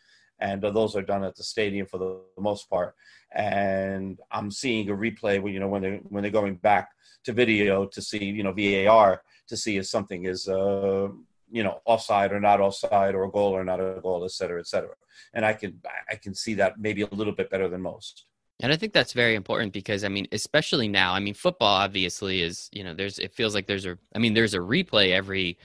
[0.42, 2.94] and those are done at the stadium for the most part,
[3.35, 6.90] and I'm seeing a replay when you know when they when they're going back
[7.24, 11.09] to video to see you know VAR to see if something is uh,
[11.50, 14.59] you know offside or not offside or a goal or not a goal, et cetera,
[14.59, 14.94] et cetera.
[15.33, 18.26] And I can I can see that maybe a little bit better than most.
[18.61, 22.42] And I think that's very important because I mean, especially now, I mean, football obviously
[22.42, 25.59] is, you know, there's, it feels like there's a, I mean, there's a replay every,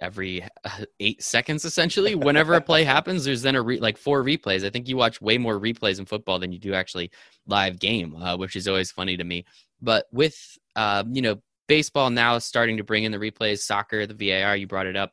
[0.00, 2.14] every uh, eight seconds essentially.
[2.14, 4.64] Whenever a play happens, there's then a re, like four replays.
[4.64, 7.10] I think you watch way more replays in football than you do actually
[7.46, 9.44] live game, uh, which is always funny to me.
[9.80, 10.36] But with,
[10.74, 11.36] uh, you know,
[11.68, 15.12] baseball now starting to bring in the replays, soccer, the VAR, you brought it up.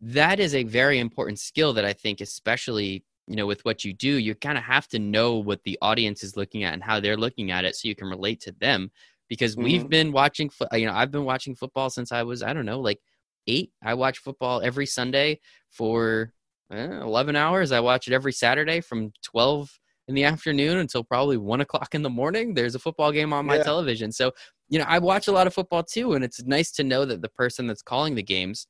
[0.00, 3.94] That is a very important skill that I think, especially you know with what you
[3.94, 7.00] do you kind of have to know what the audience is looking at and how
[7.00, 8.90] they're looking at it so you can relate to them
[9.28, 9.64] because mm-hmm.
[9.64, 12.80] we've been watching you know i've been watching football since i was i don't know
[12.80, 13.00] like
[13.46, 15.38] eight i watch football every sunday
[15.70, 16.32] for
[16.72, 19.70] eh, 11 hours i watch it every saturday from 12
[20.08, 23.46] in the afternoon until probably one o'clock in the morning there's a football game on
[23.46, 23.62] my yeah.
[23.62, 24.30] television so
[24.68, 27.22] you know i watch a lot of football too and it's nice to know that
[27.22, 28.66] the person that's calling the games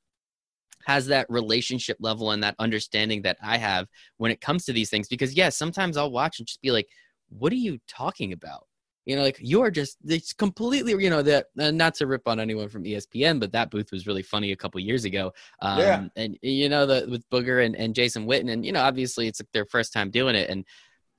[0.87, 4.90] has that relationship level and that understanding that I have when it comes to these
[4.90, 5.08] things.
[5.08, 6.88] Because, yes, yeah, sometimes I'll watch and just be like,
[7.30, 8.66] what are you talking about?
[9.07, 12.27] You know, like you are just, it's completely, you know, that uh, not to rip
[12.27, 15.33] on anyone from ESPN, but that booth was really funny a couple years ago.
[15.61, 16.05] Um, yeah.
[16.17, 19.40] And, you know, the, with Booger and, and Jason Witten, and, you know, obviously it's
[19.40, 20.49] like their first time doing it.
[20.49, 20.64] And,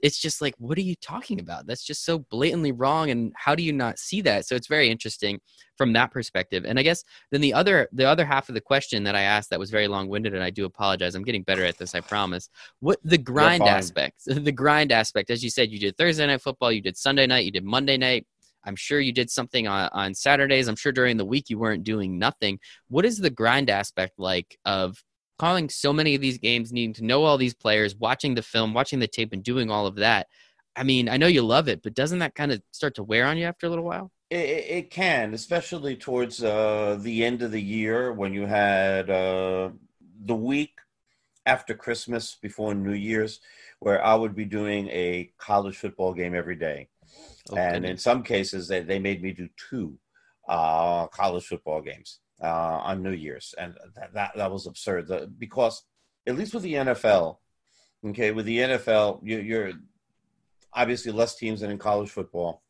[0.06, 3.56] it's just like what are you talking about that's just so blatantly wrong and how
[3.56, 5.40] do you not see that so it's very interesting
[5.80, 9.04] from that perspective and i guess then the other the other half of the question
[9.04, 11.80] that i asked that was very long-winded and i do apologize i'm getting better at
[11.80, 12.50] this i promise
[12.82, 16.72] what the grind aspect the grind aspect as you said you did thursday night football
[16.72, 18.28] you did sunday night you did monday night
[18.68, 20.68] I'm sure you did something on, on Saturdays.
[20.68, 22.58] I'm sure during the week you weren't doing nothing.
[22.88, 24.98] What is the grind aspect like of
[25.38, 28.74] calling so many of these games, needing to know all these players, watching the film,
[28.74, 30.28] watching the tape, and doing all of that.
[30.76, 33.26] I mean, I know you love it, but doesn't that kind of start to wear
[33.26, 34.12] on you after a little while?
[34.30, 39.70] It, it can, especially towards uh, the end of the year when you had uh,
[40.26, 40.74] the week
[41.46, 43.40] after Christmas before New Year's,
[43.80, 46.90] where I would be doing a college football game every day.
[47.52, 47.92] Oh, and goodness.
[47.92, 49.98] in some cases, they, they made me do two
[50.48, 55.08] uh, college football games uh, on New Year's, and that, that, that was absurd.
[55.08, 55.84] The, because
[56.28, 57.38] at least with the NFL,
[58.08, 59.72] okay, with the NFL, you, you're
[60.74, 62.64] obviously less teams than in college football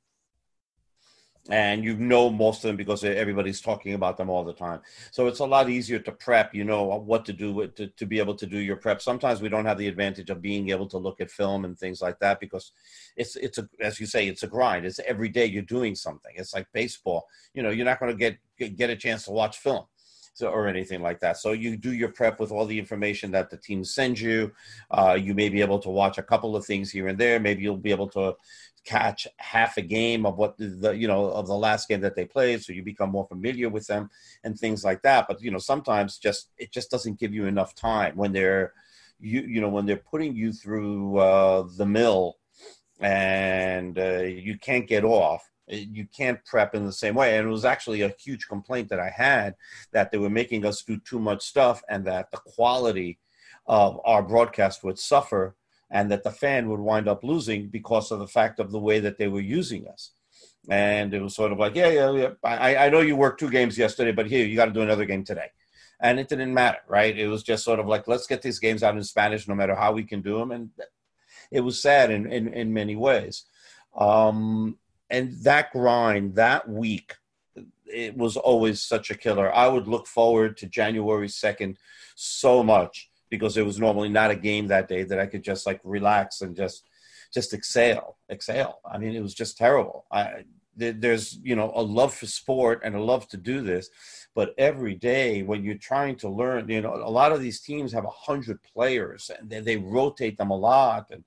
[1.50, 4.82] and you know most of them because everybody's talking about them all the time.
[5.12, 6.56] So it's a lot easier to prep.
[6.56, 9.02] You know what to do with, to, to be able to do your prep.
[9.02, 12.02] Sometimes we don't have the advantage of being able to look at film and things
[12.02, 12.72] like that because
[13.16, 14.86] it's it's a as you say it's a grind.
[14.86, 16.34] It's every day you're doing something.
[16.36, 17.28] It's like baseball.
[17.54, 19.86] You know you're not going to get get a chance to watch film.
[20.34, 21.38] So, or anything like that.
[21.38, 24.52] So you do your prep with all the information that the team sends you.
[24.92, 27.40] Uh, you may be able to watch a couple of things here and there.
[27.40, 28.36] Maybe you'll be able to
[28.86, 32.24] catch half a game of what the, you know of the last game that they
[32.24, 34.10] played so you become more familiar with them
[34.44, 37.74] and things like that but you know sometimes just it just doesn't give you enough
[37.74, 38.74] time when they're
[39.20, 42.38] you you know when they're putting you through uh, the mill
[43.00, 47.52] and uh, you can't get off you can't prep in the same way and it
[47.52, 49.56] was actually a huge complaint that i had
[49.92, 53.18] that they were making us do too much stuff and that the quality
[53.68, 55.56] of our broadcast would suffer
[55.90, 59.00] and that the fan would wind up losing because of the fact of the way
[59.00, 60.12] that they were using us.
[60.70, 62.30] And it was sort of like, yeah, yeah, yeah.
[62.44, 65.06] I, I know you worked two games yesterday, but here you got to do another
[65.06, 65.52] game today.
[66.00, 67.18] And it didn't matter, right?
[67.18, 69.76] It was just sort of like, let's get these games out in Spanish, no matter
[69.76, 70.52] how we can do them.
[70.52, 70.72] And
[71.52, 73.46] it was sad in, in, in many ways.
[73.96, 74.78] Um,
[75.10, 77.16] and that grind, that week,
[77.86, 79.54] it was always such a killer.
[79.54, 81.78] I would look forward to January 2nd
[82.16, 85.66] so much because it was normally not a game that day that I could just
[85.66, 86.88] like relax and just
[87.34, 88.80] just exhale, exhale.
[88.90, 90.06] I mean, it was just terrible.
[90.12, 90.46] I
[90.78, 93.90] there's you know a love for sport and a love to do this,
[94.34, 97.94] but every day when you're trying to learn, you know, a lot of these teams
[97.94, 101.24] have a hundred players and they, they rotate them a lot, and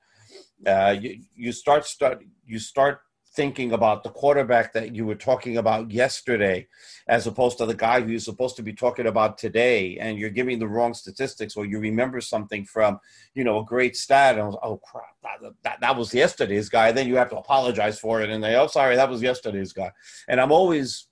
[0.66, 3.01] uh, you you start start you start
[3.35, 6.66] thinking about the quarterback that you were talking about yesterday
[7.09, 10.31] as opposed to the guy who you're supposed to be talking about today and you're
[10.31, 12.99] giving the wrong statistics or you remember something from
[13.35, 16.91] you know a great stat and oh crap that, that, that was yesterday's guy.
[16.91, 19.93] Then you have to apologize for it and they oh sorry that was yesterday's guy.
[20.29, 21.07] And i'm always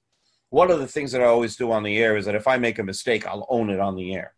[0.50, 2.56] one of the things that i always do on the air is that if i
[2.56, 4.32] make a mistake i'll own it on the air.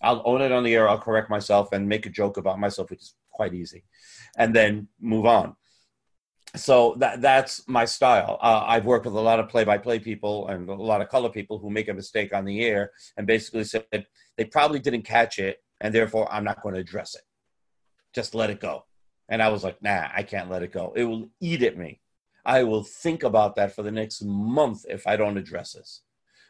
[0.00, 2.90] I'll own it on the air i'll correct myself and make a joke about myself
[2.90, 3.84] which is quite easy
[4.36, 5.56] and then move on
[6.54, 8.38] so that that's my style.
[8.42, 11.58] Uh, I've worked with a lot of play-by-play people and a lot of color people
[11.58, 13.86] who make a mistake on the air and basically said
[14.36, 17.22] they probably didn't catch it, and therefore I'm not going to address it.
[18.14, 18.84] Just let it go.
[19.28, 20.92] And I was like, nah, I can't let it go.
[20.94, 22.00] It will eat at me.
[22.44, 26.02] I will think about that for the next month if I don't address this.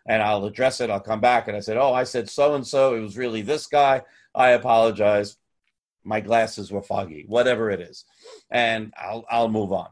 [0.09, 0.91] And I'll address it.
[0.91, 2.97] I'll come back and I said, oh, I said so and so.
[2.97, 4.03] It was really this guy.
[4.35, 5.37] I apologize
[6.05, 8.05] my glasses were foggy, whatever it is,
[8.51, 9.89] and I'll I'll move on.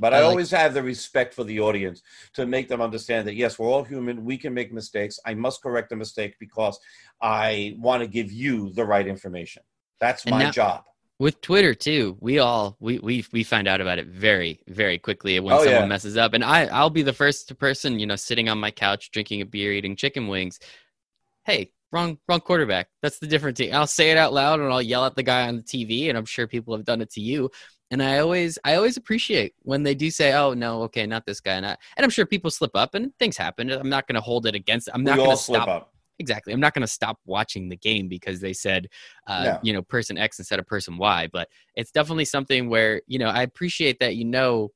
[0.00, 3.28] But I, I like, always have the respect for the audience to make them understand
[3.28, 4.24] that yes, we're all human.
[4.24, 5.20] We can make mistakes.
[5.26, 6.80] I must correct a mistake because
[7.20, 9.62] I want to give you the right information.
[10.00, 10.84] That's my now, job.
[11.18, 15.38] With Twitter too, we all we we we find out about it very very quickly
[15.38, 15.86] when oh, someone yeah.
[15.86, 19.10] messes up, and I I'll be the first person you know sitting on my couch
[19.10, 20.58] drinking a beer, eating chicken wings.
[21.44, 22.88] Hey, wrong wrong quarterback.
[23.02, 23.74] That's the different team.
[23.74, 26.16] I'll say it out loud and I'll yell at the guy on the TV, and
[26.16, 27.50] I'm sure people have done it to you.
[27.90, 31.40] And I always I always appreciate when they do say, "Oh no, okay, not this
[31.40, 33.70] guy." Not, and I'm sure people slip up and things happen.
[33.70, 34.88] I'm not going to hold it against.
[34.92, 35.68] I'm not going to stop.
[35.68, 35.92] Up.
[36.20, 36.52] Exactly.
[36.52, 38.88] I'm not going to stop watching the game because they said,
[39.26, 39.58] uh, no.
[39.62, 41.28] you know, person X instead of person Y.
[41.32, 44.70] But it's definitely something where you know I appreciate that you know.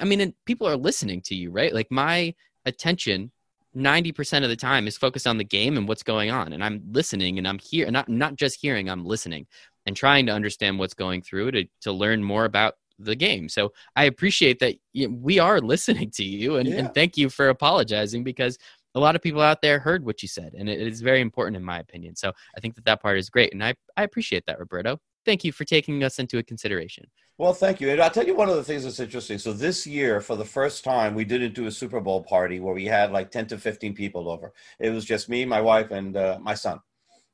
[0.00, 1.72] I mean, people are listening to you, right?
[1.72, 2.34] Like my
[2.66, 3.32] attention
[3.76, 6.82] 90% of the time is focused on the game and what's going on and i'm
[6.92, 9.46] listening and i'm here not not just hearing i'm listening
[9.86, 13.48] and trying to understand what's going through to to learn more about the game.
[13.48, 16.76] So i appreciate that we are listening to you and, yeah.
[16.76, 18.58] and thank you for apologizing because
[18.94, 21.56] a lot of people out there heard what you said and it is very important
[21.56, 22.14] in my opinion.
[22.16, 25.44] So i think that that part is great and i, I appreciate that roberto thank
[25.44, 27.06] you for taking us into consideration
[27.36, 27.90] well, thank you.
[27.90, 29.38] And I'll tell you one of the things that's interesting.
[29.38, 32.74] So this year, for the first time, we didn't do a Super Bowl party where
[32.74, 34.52] we had like 10 to 15 people over.
[34.78, 36.78] It was just me, my wife, and uh, my son.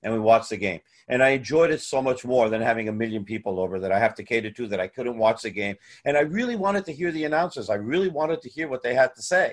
[0.02, 0.80] And we watched the game.
[1.08, 3.98] And I enjoyed it so much more than having a million people over that I
[3.98, 5.76] have to cater to that I couldn't watch the game.
[6.06, 7.68] And I really wanted to hear the announcers.
[7.68, 9.52] I really wanted to hear what they had to say.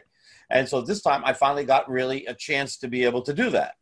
[0.50, 3.50] And so this time I finally got really a chance to be able to do
[3.50, 3.76] that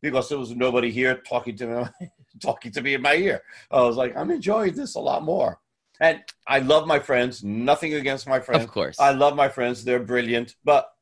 [0.00, 1.66] because there was nobody here talking to
[2.00, 2.08] me,
[2.42, 3.42] talking to me in my ear.
[3.70, 5.60] I was like, I'm enjoying this a lot more.
[6.00, 7.42] And I love my friends.
[7.42, 8.64] Nothing against my friends.
[8.64, 9.00] Of course.
[9.00, 9.84] I love my friends.
[9.84, 10.54] They're brilliant.
[10.64, 10.92] But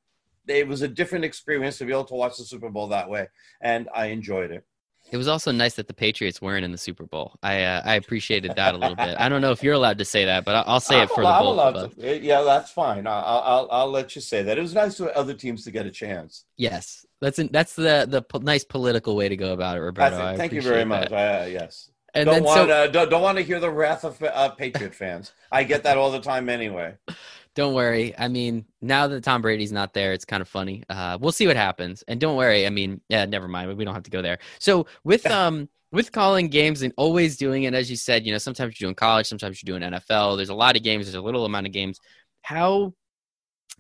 [0.47, 3.29] it was a different experience to be able to watch the Super Bowl that way.
[3.61, 4.65] And I enjoyed it.
[5.11, 7.35] It was also nice that the Patriots weren't in the Super Bowl.
[7.43, 9.17] I uh, I appreciated that a little bit.
[9.19, 11.21] I don't know if you're allowed to say that, but I'll say I'm it for
[11.23, 11.97] allowed, the both of.
[11.97, 13.07] To, yeah, that's fine.
[13.07, 14.59] I'll, I'll I'll let you say that.
[14.59, 16.45] It was nice for other teams to get a chance.
[16.57, 20.37] Yes, that's that's the the po- nice political way to go about it, Roberto.
[20.37, 21.13] Thank you very much.
[21.13, 21.91] Uh, yes.
[22.15, 24.95] And don't want so, uh, don't, don't want to hear the wrath of uh, Patriot
[24.95, 25.33] fans.
[25.53, 26.95] I get that all the time anyway.
[27.57, 28.15] Don't worry.
[28.17, 30.85] I mean, now that Tom Brady's not there, it's kind of funny.
[30.91, 32.05] Uh, we'll see what happens.
[32.07, 32.67] And don't worry.
[32.67, 33.75] I mean, yeah, never mind.
[33.77, 34.39] We don't have to go there.
[34.59, 38.39] So with um with calling games and always doing it, as you said, you know,
[38.39, 40.37] sometimes you're doing college, sometimes you're doing NFL.
[40.37, 41.07] There's a lot of games.
[41.07, 41.99] There's a little amount of games.
[42.43, 42.93] How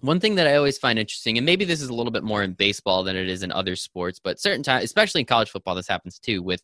[0.01, 2.43] one thing that I always find interesting, and maybe this is a little bit more
[2.43, 5.74] in baseball than it is in other sports, but certain times, especially in college football,
[5.74, 6.62] this happens too with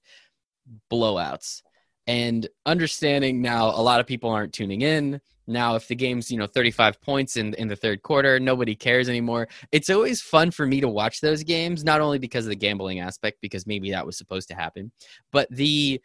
[0.91, 1.61] blowouts
[2.07, 6.39] and understanding now a lot of people aren't tuning in now if the game's you
[6.39, 9.49] know 35 points in in the third quarter nobody cares anymore.
[9.71, 13.01] It's always fun for me to watch those games not only because of the gambling
[13.01, 14.93] aspect because maybe that was supposed to happen
[15.31, 16.01] but the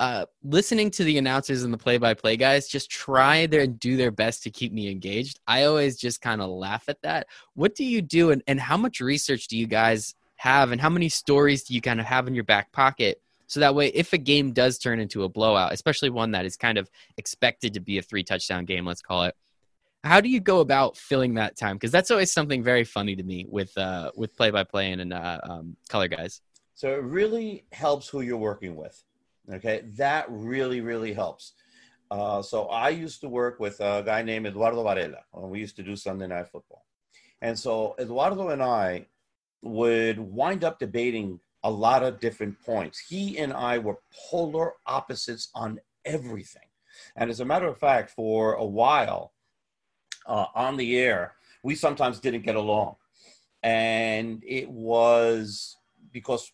[0.00, 4.42] uh, listening to the announcers and the play-by-play guys just try their do their best
[4.42, 5.38] to keep me engaged.
[5.46, 7.28] I always just kind of laugh at that.
[7.54, 10.90] What do you do and, and how much research do you guys have and how
[10.90, 14.12] many stories do you kind of have in your back pocket so that way, if
[14.12, 17.80] a game does turn into a blowout, especially one that is kind of expected to
[17.80, 19.34] be a three touchdown game, let's call it,
[20.02, 21.76] how do you go about filling that time?
[21.76, 25.12] Because that's always something very funny to me with uh, with play by play and
[25.12, 26.42] uh, um, color guys.
[26.74, 29.02] So it really helps who you're working with.
[29.52, 31.52] Okay, that really really helps.
[32.10, 35.24] Uh, so I used to work with a guy named Eduardo Varela.
[35.32, 36.84] And we used to do Sunday Night Football,
[37.40, 39.06] and so Eduardo and I
[39.62, 42.98] would wind up debating a lot of different points.
[42.98, 43.98] He and I were
[44.30, 46.68] polar opposites on everything.
[47.16, 49.32] And as a matter of fact, for a while
[50.26, 52.96] uh, on the air, we sometimes didn't get along.
[53.62, 55.76] And it was
[56.12, 56.52] because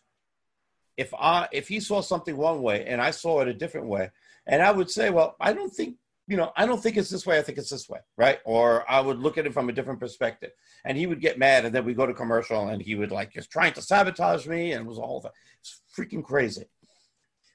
[0.95, 4.11] if I if he saw something one way and I saw it a different way,
[4.47, 5.97] and I would say, well, I don't think
[6.31, 7.37] you know, I don't think it's this way.
[7.37, 8.39] I think it's this way, right?
[8.45, 10.51] Or I would look at it from a different perspective,
[10.85, 13.33] and he would get mad, and then we go to commercial, and he would like
[13.33, 15.31] just trying to sabotage me, and it was all thing.
[15.59, 16.69] It's freaking crazy.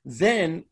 [0.04, 0.66] Then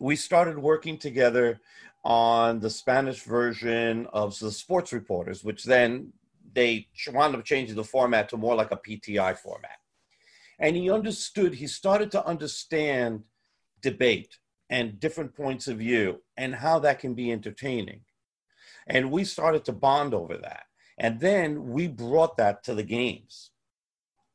[0.00, 1.60] we started working together
[2.04, 6.12] on the Spanish version of the Sports Reporters, which then
[6.52, 9.78] they wound up changing the format to more like a PTI format.
[10.58, 13.22] And he understood, he started to understand
[13.82, 14.36] debate
[14.70, 18.00] and different points of view and how that can be entertaining.
[18.86, 20.64] And we started to bond over that.
[20.96, 23.50] And then we brought that to the games.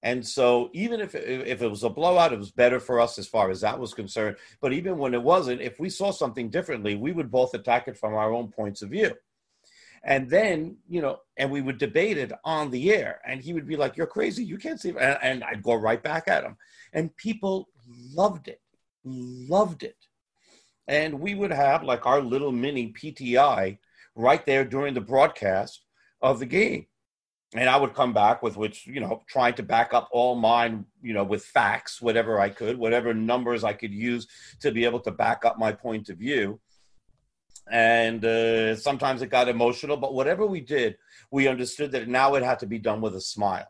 [0.03, 3.27] And so even if if it was a blowout, it was better for us as
[3.27, 4.35] far as that was concerned.
[4.61, 7.97] But even when it wasn't, if we saw something differently, we would both attack it
[7.97, 9.13] from our own points of view.
[10.03, 13.19] And then, you know, and we would debate it on the air.
[13.27, 14.43] And he would be like, You're crazy.
[14.43, 14.89] You can't see.
[14.89, 16.55] And, and I'd go right back at him.
[16.93, 17.69] And people
[18.13, 18.61] loved it,
[19.03, 19.97] loved it.
[20.87, 23.77] And we would have like our little mini PTI
[24.15, 25.81] right there during the broadcast
[26.21, 26.87] of the game.
[27.53, 30.85] And I would come back with which, you know, trying to back up all mine,
[31.01, 34.27] you know, with facts, whatever I could, whatever numbers I could use
[34.59, 36.59] to be able to back up my point of view.
[37.71, 40.97] And uh, sometimes it got emotional, but whatever we did,
[41.31, 43.67] we understood that now it had to be done with a smile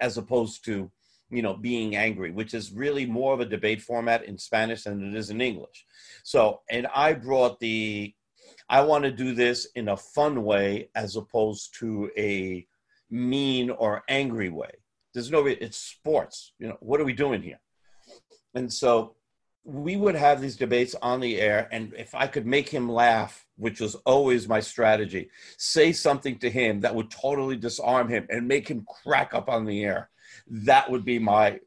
[0.00, 0.90] as opposed to,
[1.30, 5.08] you know, being angry, which is really more of a debate format in Spanish than
[5.08, 5.84] it is in English.
[6.22, 8.14] So, and I brought the,
[8.68, 12.66] I want to do this in a fun way as opposed to a
[13.10, 14.70] mean or angry way.
[15.14, 16.52] There's no, it's sports.
[16.58, 17.60] You know, what are we doing here?
[18.54, 19.16] And so
[19.64, 21.68] we would have these debates on the air.
[21.72, 26.50] And if I could make him laugh, which was always my strategy, say something to
[26.50, 30.10] him that would totally disarm him and make him crack up on the air,
[30.48, 31.60] that would be my,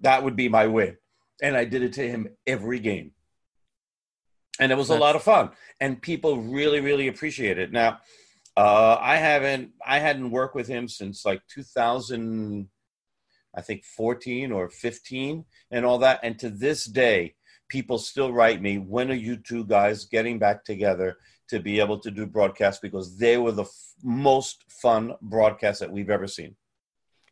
[0.00, 0.96] that would be my win.
[1.42, 3.12] And I did it to him every game.
[4.60, 4.98] And it was That's...
[4.98, 5.50] a lot of fun.
[5.80, 7.72] And people really really appreciate it.
[7.72, 8.00] Now
[8.56, 12.68] uh, i haven't i hadn't worked with him since like 2000
[13.54, 16.20] i think 14 or 15 and all that.
[16.22, 17.34] And to this day
[17.68, 21.16] people still write me when are you two guys getting back together
[21.48, 25.90] to be able to do broadcasts because they were the f- most fun broadcasts that
[25.90, 26.54] we've ever seen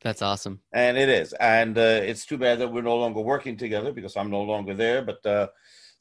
[0.02, 0.60] that's awesome.
[0.72, 4.16] And it is and uh, it's too bad that we're no longer working together because
[4.16, 5.48] i'm no longer there but uh,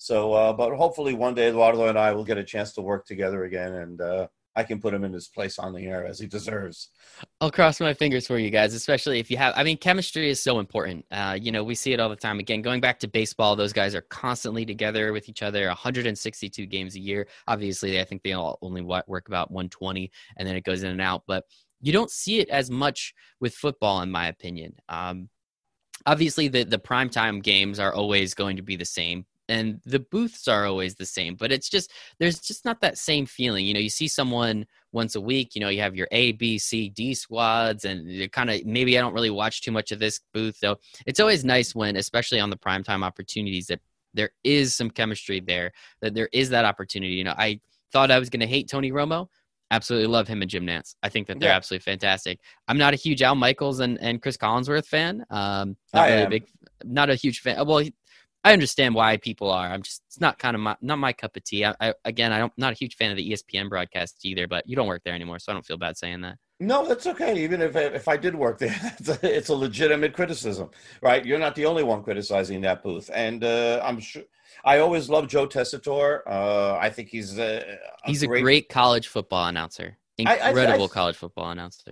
[0.01, 3.05] so, uh, but hopefully one day Eduardo and I will get a chance to work
[3.05, 4.27] together again, and uh,
[4.59, 6.89] I can put him in his place on the air as he deserves.
[7.39, 9.53] I'll cross my fingers for you guys, especially if you have.
[9.55, 11.05] I mean, chemistry is so important.
[11.09, 12.39] Uh, you know, we see it all the time.
[12.39, 15.67] Again, going back to baseball, those guys are constantly together with each other.
[15.67, 17.25] 162 games a year.
[17.47, 21.01] Obviously, I think they all only work about 120, and then it goes in and
[21.01, 21.23] out.
[21.25, 21.45] But
[21.79, 24.75] you don't see it as much with football, in my opinion.
[24.89, 25.29] Um,
[26.05, 30.47] obviously, the the primetime games are always going to be the same and the booths
[30.47, 33.79] are always the same but it's just there's just not that same feeling you know
[33.79, 37.13] you see someone once a week you know you have your a b c d
[37.13, 40.57] squads and you kind of maybe i don't really watch too much of this booth
[40.57, 43.79] so it's always nice when especially on the primetime opportunities that
[44.13, 45.71] there is some chemistry there
[46.01, 47.59] that there is that opportunity you know i
[47.91, 49.27] thought i was going to hate tony romo
[49.71, 50.95] absolutely love him and Jim Nantz.
[51.03, 51.55] I think that they're yeah.
[51.55, 52.39] absolutely fantastic.
[52.67, 55.25] I'm not a huge Al Michaels and, and Cris Collinsworth fan.
[55.29, 56.29] Um, not I really am.
[56.29, 56.47] big,
[56.83, 57.65] not a huge fan.
[57.65, 57.83] Well,
[58.43, 59.67] I understand why people are.
[59.67, 61.65] I'm just it's not kind of my not my cup of tea.
[61.65, 64.47] I, I again, I don't not a huge fan of the ESPN broadcast either.
[64.47, 66.37] But you don't work there anymore, so I don't feel bad saying that.
[66.61, 67.41] No, that's okay.
[67.43, 70.69] Even if if I did work there, it's a, it's a legitimate criticism,
[71.01, 71.25] right?
[71.25, 74.23] You're not the only one criticizing that booth, and uh, I'm sure.
[74.65, 76.21] I always love Joe Tessitore.
[76.27, 79.97] Uh, I think he's a, a he's great, a great college football announcer.
[80.17, 81.91] Incredible I, I, I, college football announcer.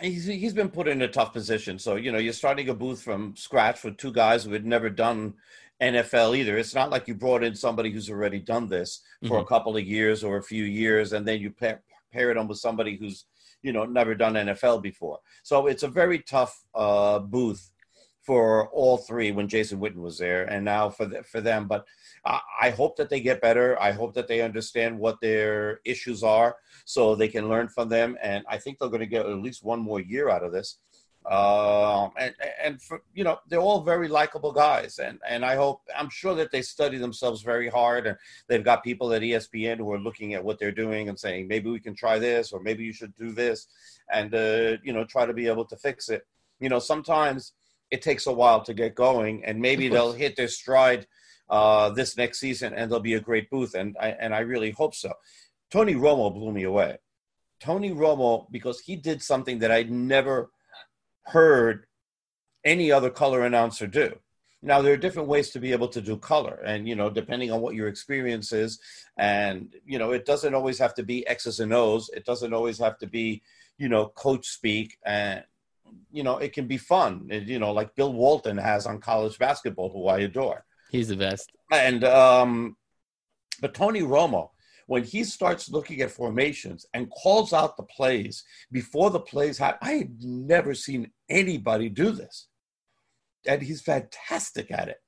[0.00, 1.78] He's he's been put in a tough position.
[1.78, 4.90] So you know you're starting a booth from scratch with two guys who had never
[4.90, 5.34] done
[5.82, 6.56] NFL either.
[6.56, 9.42] It's not like you brought in somebody who's already done this for mm-hmm.
[9.42, 12.58] a couple of years or a few years, and then you pair, pair them with
[12.58, 13.26] somebody who's
[13.62, 15.18] you know never done NFL before.
[15.42, 17.70] So it's a very tough uh, booth
[18.22, 21.66] for all three when Jason Witten was there, and now for the, for them.
[21.66, 21.84] But
[22.24, 23.80] I, I hope that they get better.
[23.80, 28.16] I hope that they understand what their issues are, so they can learn from them.
[28.22, 30.78] And I think they're going to get at least one more year out of this.
[31.30, 35.82] Um, and and for, you know they're all very likable guys, and and I hope
[35.96, 38.16] I'm sure that they study themselves very hard, and
[38.48, 41.70] they've got people at ESPN who are looking at what they're doing and saying maybe
[41.70, 43.68] we can try this or maybe you should do this,
[44.12, 46.26] and uh, you know try to be able to fix it.
[46.58, 47.52] You know sometimes
[47.92, 51.06] it takes a while to get going, and maybe they'll hit their stride
[51.50, 54.72] uh, this next season, and they'll be a great booth, and I and I really
[54.72, 55.12] hope so.
[55.70, 56.98] Tony Romo blew me away.
[57.60, 60.50] Tony Romo because he did something that I'd never
[61.24, 61.86] heard
[62.64, 64.18] any other color announcer do.
[64.62, 67.50] Now there are different ways to be able to do color, and you know, depending
[67.50, 68.78] on what your experience is,
[69.16, 72.08] and you know, it doesn't always have to be X's and O's.
[72.10, 73.42] It doesn't always have to be,
[73.76, 75.42] you know, coach speak, and
[76.12, 77.26] you know, it can be fun.
[77.28, 80.64] you know, like Bill Walton has on college basketball, who I adore.
[80.92, 81.50] He's the best.
[81.72, 82.76] And um,
[83.60, 84.50] but Tony Romo,
[84.86, 89.78] when he starts looking at formations and calls out the plays before the plays happen,
[89.82, 92.48] I had never seen anybody do this
[93.46, 94.98] and he's fantastic at it.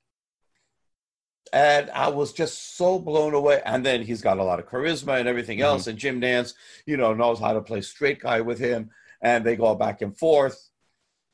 [1.53, 3.61] And I was just so blown away.
[3.65, 5.65] And then he's got a lot of charisma and everything mm-hmm.
[5.65, 5.87] else.
[5.87, 6.53] And Jim Nantz,
[6.85, 8.89] you know, knows how to play straight guy with him.
[9.21, 10.69] And they go back and forth.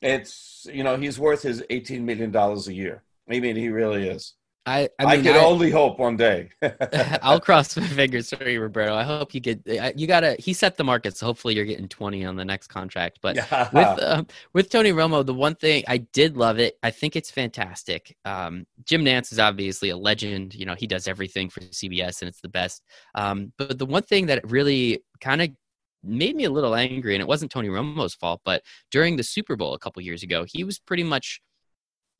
[0.00, 3.02] It's, you know, he's worth his $18 million a year.
[3.28, 4.34] I mean, he really is.
[4.64, 6.50] I I, mean, I can I, only hope one day.
[7.22, 8.94] I'll cross my fingers for you, Roberto.
[8.94, 9.60] I hope you get.
[9.96, 10.36] You gotta.
[10.38, 13.18] He set the market, so hopefully you're getting 20 on the next contract.
[13.20, 13.68] But yeah.
[13.72, 16.78] with uh, with Tony Romo, the one thing I did love it.
[16.82, 18.16] I think it's fantastic.
[18.24, 20.54] Um, Jim Nantz is obviously a legend.
[20.54, 22.82] You know, he does everything for CBS, and it's the best.
[23.16, 25.50] Um, but the one thing that really kind of
[26.04, 29.56] made me a little angry, and it wasn't Tony Romo's fault, but during the Super
[29.56, 31.40] Bowl a couple years ago, he was pretty much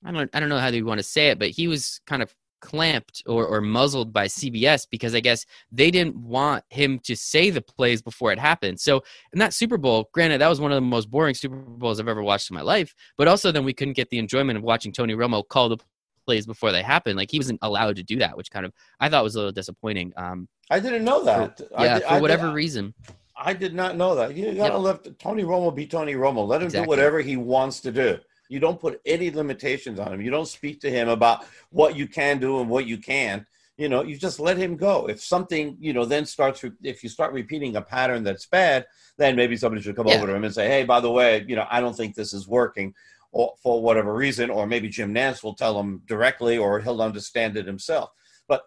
[0.05, 2.23] I don't I don't know how you want to say it, but he was kind
[2.23, 7.17] of clamped or, or muzzled by CBS because I guess they didn't want him to
[7.17, 8.81] say the plays before it happened.
[8.81, 12.01] So in that Super Bowl, granted, that was one of the most boring Super Bowls
[12.01, 14.63] I've ever watched in my life, but also then we couldn't get the enjoyment of
[14.63, 15.79] watching Tony Romo call the
[16.25, 17.17] plays before they happened.
[17.17, 19.53] Like he wasn't allowed to do that, which kind of I thought was a little
[19.53, 20.13] disappointing.
[20.17, 21.59] Um, I didn't know that.
[21.59, 22.95] For, yeah, did, for whatever did, reason.
[23.37, 24.37] I did not know that.
[24.37, 25.05] You gotta yep.
[25.05, 26.47] let Tony Romo be Tony Romo.
[26.47, 26.87] Let him exactly.
[26.87, 28.19] do whatever he wants to do.
[28.53, 30.21] You don't put any limitations on him.
[30.21, 33.47] You don't speak to him about what you can do and what you can't.
[33.79, 35.09] You know, you just let him go.
[35.09, 38.85] If something, you know, then starts, if you start repeating a pattern that's bad,
[39.17, 40.17] then maybe somebody should come yeah.
[40.17, 42.35] over to him and say, hey, by the way, you know, I don't think this
[42.35, 42.93] is working
[43.33, 44.51] or for whatever reason.
[44.51, 48.11] Or maybe Jim Nantz will tell him directly or he'll understand it himself.
[48.49, 48.65] But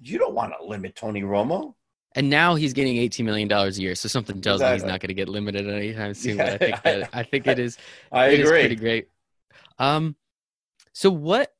[0.00, 1.74] you don't want to limit Tony Romo.
[2.16, 4.72] And now he's getting eighteen million dollars a year, so something tells exactly.
[4.72, 6.38] me he's not going to get limited anytime soon.
[6.38, 7.78] Yeah, but I think that, I think it is.
[8.12, 8.42] I it agree.
[8.42, 9.08] Is pretty great.
[9.80, 10.14] Um,
[10.92, 11.52] so what?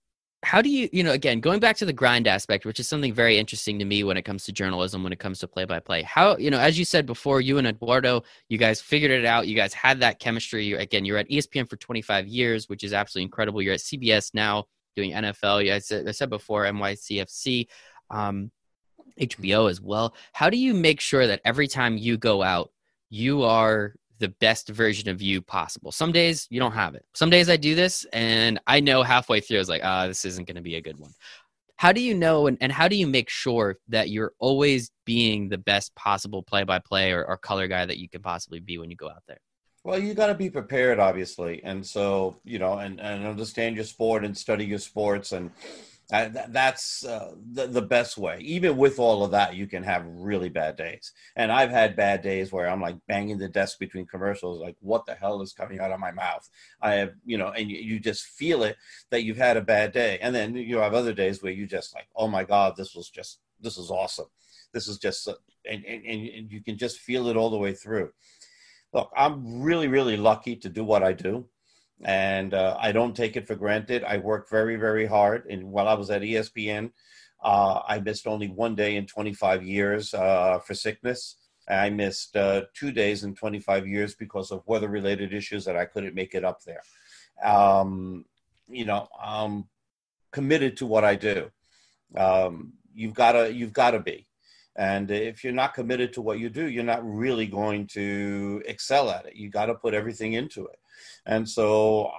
[0.42, 3.12] How do you, you know, again, going back to the grind aspect, which is something
[3.12, 5.80] very interesting to me when it comes to journalism, when it comes to play by
[5.80, 6.00] play.
[6.02, 9.48] How, you know, as you said before, you and Eduardo, you guys figured it out.
[9.48, 10.64] You guys had that chemistry.
[10.64, 13.60] You, Again, you're at ESPN for 25 years, which is absolutely incredible.
[13.60, 14.64] You're at CBS now
[14.96, 15.70] doing NFL.
[15.70, 17.66] I said, I said before, NYCFC.
[18.10, 18.50] Um,
[19.20, 20.14] HBO as well.
[20.32, 22.70] How do you make sure that every time you go out,
[23.10, 25.90] you are the best version of you possible.
[25.90, 27.04] Some days you don't have it.
[27.14, 30.08] Some days I do this and I know halfway through I was like, ah, oh,
[30.08, 31.10] this isn't going to be a good one.
[31.76, 35.48] How do you know and, and how do you make sure that you're always being
[35.48, 38.90] the best possible play by play or color guy that you can possibly be when
[38.90, 39.40] you go out there?
[39.82, 41.62] Well, you got to be prepared, obviously.
[41.64, 45.50] And so, you know, and, and understand your sport and study your sports and,
[46.12, 48.38] uh, that's uh, the, the best way.
[48.40, 51.12] Even with all of that, you can have really bad days.
[51.36, 55.06] And I've had bad days where I'm like banging the desk between commercials, like, what
[55.06, 56.48] the hell is coming out of my mouth?
[56.80, 58.76] I have, you know, and you, you just feel it
[59.10, 60.18] that you've had a bad day.
[60.20, 63.08] And then you have other days where you just like, oh my God, this was
[63.08, 64.26] just, this is awesome.
[64.72, 68.10] This is just, and, and, and you can just feel it all the way through.
[68.92, 71.46] Look, I'm really, really lucky to do what I do
[72.02, 74.04] and uh, I don't take it for granted.
[74.04, 75.46] I work very, very hard.
[75.50, 76.92] And while I was at ESPN,
[77.42, 81.36] uh, I missed only one day in 25 years uh, for sickness.
[81.68, 86.14] I missed uh, two days in 25 years because of weather-related issues that I couldn't
[86.14, 86.82] make it up there.
[87.44, 88.24] Um,
[88.68, 89.66] you know, I'm
[90.32, 91.50] committed to what I do.
[92.16, 94.26] Um, you've got to, you've got to be.
[94.76, 99.10] And if you're not committed to what you do, you're not really going to excel
[99.10, 99.36] at it.
[99.36, 100.78] You got to put everything into it.
[101.26, 102.10] And so,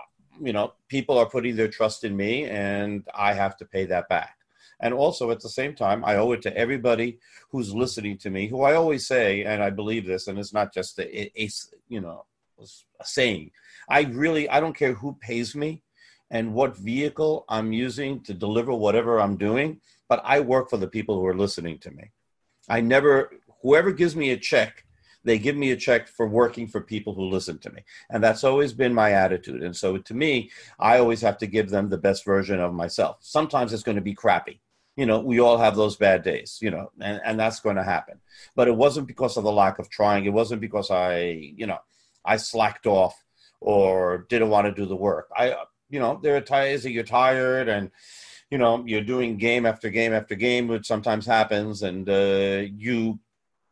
[0.41, 4.09] you know, people are putting their trust in me and I have to pay that
[4.09, 4.37] back.
[4.81, 7.19] And also at the same time, I owe it to everybody
[7.51, 10.73] who's listening to me, who I always say, and I believe this, and it's not
[10.73, 11.49] just a, a
[11.87, 12.25] you know,
[12.59, 13.51] a saying.
[13.89, 15.83] I really, I don't care who pays me
[16.31, 20.87] and what vehicle I'm using to deliver whatever I'm doing, but I work for the
[20.87, 22.11] people who are listening to me.
[22.69, 24.85] I never, whoever gives me a check
[25.23, 27.83] they give me a check for working for people who listen to me.
[28.09, 29.63] And that's always been my attitude.
[29.63, 33.17] And so to me, I always have to give them the best version of myself.
[33.21, 34.61] Sometimes it's going to be crappy.
[34.97, 37.83] You know, we all have those bad days, you know, and, and that's going to
[37.83, 38.19] happen.
[38.55, 40.25] But it wasn't because of the lack of trying.
[40.25, 41.79] It wasn't because I, you know,
[42.25, 43.23] I slacked off
[43.61, 45.29] or didn't want to do the work.
[45.35, 45.55] I
[45.91, 47.91] you know, there are times that you're tired and
[48.49, 53.19] you know you're doing game after game after game, which sometimes happens, and uh, you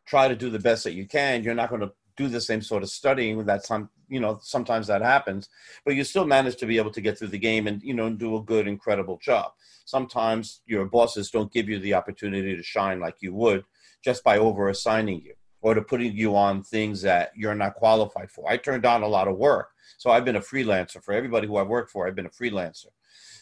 [0.10, 1.43] try to do the best that you can.
[1.43, 4.88] You're not going to do the same sort of studying that some you know sometimes
[4.88, 5.47] that happens
[5.86, 8.10] but you still manage to be able to get through the game and you know
[8.10, 9.51] do a good incredible job.
[9.86, 13.64] Sometimes your bosses don't give you the opportunity to shine like you would
[14.03, 18.30] just by over assigning you or to putting you on things that you're not qualified
[18.32, 18.49] for.
[18.49, 19.70] I turned down a lot of work.
[19.97, 21.01] So i've been a freelancer.
[21.01, 22.88] For everybody who i've worked for i've been a freelancer.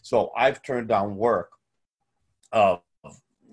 [0.03, 1.49] So i've turned down work
[2.51, 2.81] of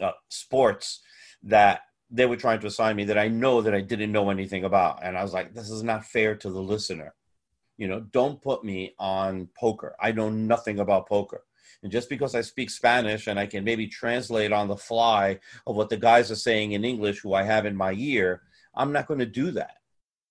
[0.00, 1.00] uh, sports
[1.44, 1.80] that
[2.14, 5.00] they were trying to assign me that I know that I didn't know anything about.
[5.02, 7.12] And I was like, this is not fair to the listener.
[7.76, 9.96] You know, don't put me on poker.
[10.00, 11.42] I know nothing about poker.
[11.82, 15.74] And just because I speak Spanish and I can maybe translate on the fly of
[15.74, 18.42] what the guys are saying in English who I have in my ear,
[18.76, 19.78] I'm not going to do that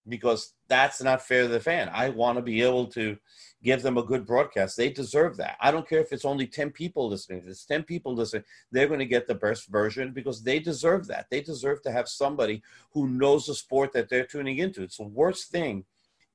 [0.08, 1.90] because that's not fair to the fan.
[1.94, 3.18] I want to be able to
[3.64, 4.76] give them a good broadcast.
[4.76, 5.56] They deserve that.
[5.62, 7.40] I don't care if it's only 10 people listening.
[7.40, 11.08] If it's 10 people listening, they're going to get the best version because they deserve
[11.08, 11.28] that.
[11.32, 14.84] They deserve to have somebody who knows the sport that they're tuning into.
[14.84, 15.86] It's the worst thing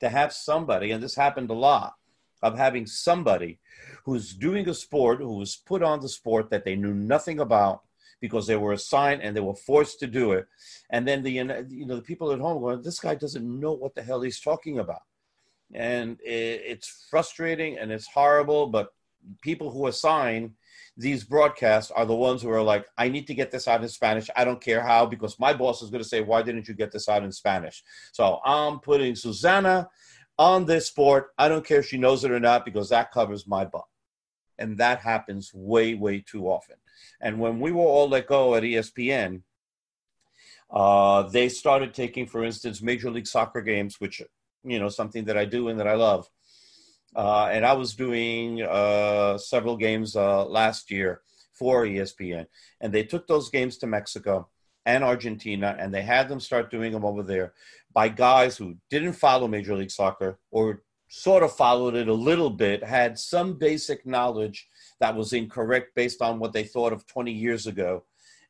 [0.00, 1.94] to have somebody, and this happened a lot,
[2.40, 3.58] of having somebody
[4.04, 7.82] who's doing a sport, who was put on the sport that they knew nothing about
[8.20, 10.46] because they were assigned and they were forced to do it.
[10.90, 13.94] And then the you know the people at home going, this guy doesn't know what
[13.94, 15.02] the hell he's talking about
[15.72, 18.66] and it, it's frustrating and it's horrible.
[18.68, 18.92] But
[19.42, 20.54] people who assign
[20.96, 23.88] these broadcasts are the ones who are like, I need to get this out in
[23.88, 24.28] Spanish.
[24.36, 26.92] I don't care how, because my boss is going to say, Why didn't you get
[26.92, 27.82] this out in Spanish?
[28.12, 29.88] So I'm putting Susanna
[30.38, 31.30] on this sport.
[31.38, 33.84] I don't care if she knows it or not, because that covers my butt.
[34.58, 36.76] And that happens way, way too often.
[37.20, 39.42] And when we were all let go at ESPN,
[40.70, 44.22] uh, they started taking, for instance, Major League Soccer games, which
[44.64, 46.28] you know something that I do and that I love.
[47.16, 51.22] Uh, and I was doing uh, several games uh, last year
[51.54, 52.46] for ESPN,
[52.80, 54.48] and they took those games to Mexico
[54.84, 57.54] and Argentina, and they had them start doing them over there
[57.92, 62.50] by guys who didn't follow Major League Soccer or sort of followed it a little
[62.50, 64.68] bit, had some basic knowledge
[65.00, 68.04] that was incorrect based on what they thought of 20 years ago,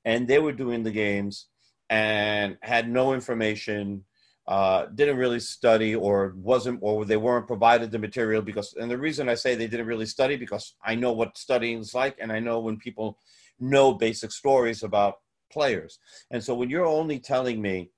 [0.04, 1.46] and they were doing the games
[1.90, 4.04] and had no information
[4.46, 8.96] uh, didn't really study or wasn't or they weren't provided the material because and the
[8.96, 12.32] reason i say they didn't really study because i know what studying is like and
[12.32, 13.18] i know when people
[13.60, 15.16] know basic stories about
[15.50, 15.98] players.
[16.30, 17.90] And so when you're only telling me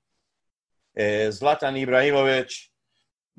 [0.94, 2.52] is Zlatan Ibrahimovic,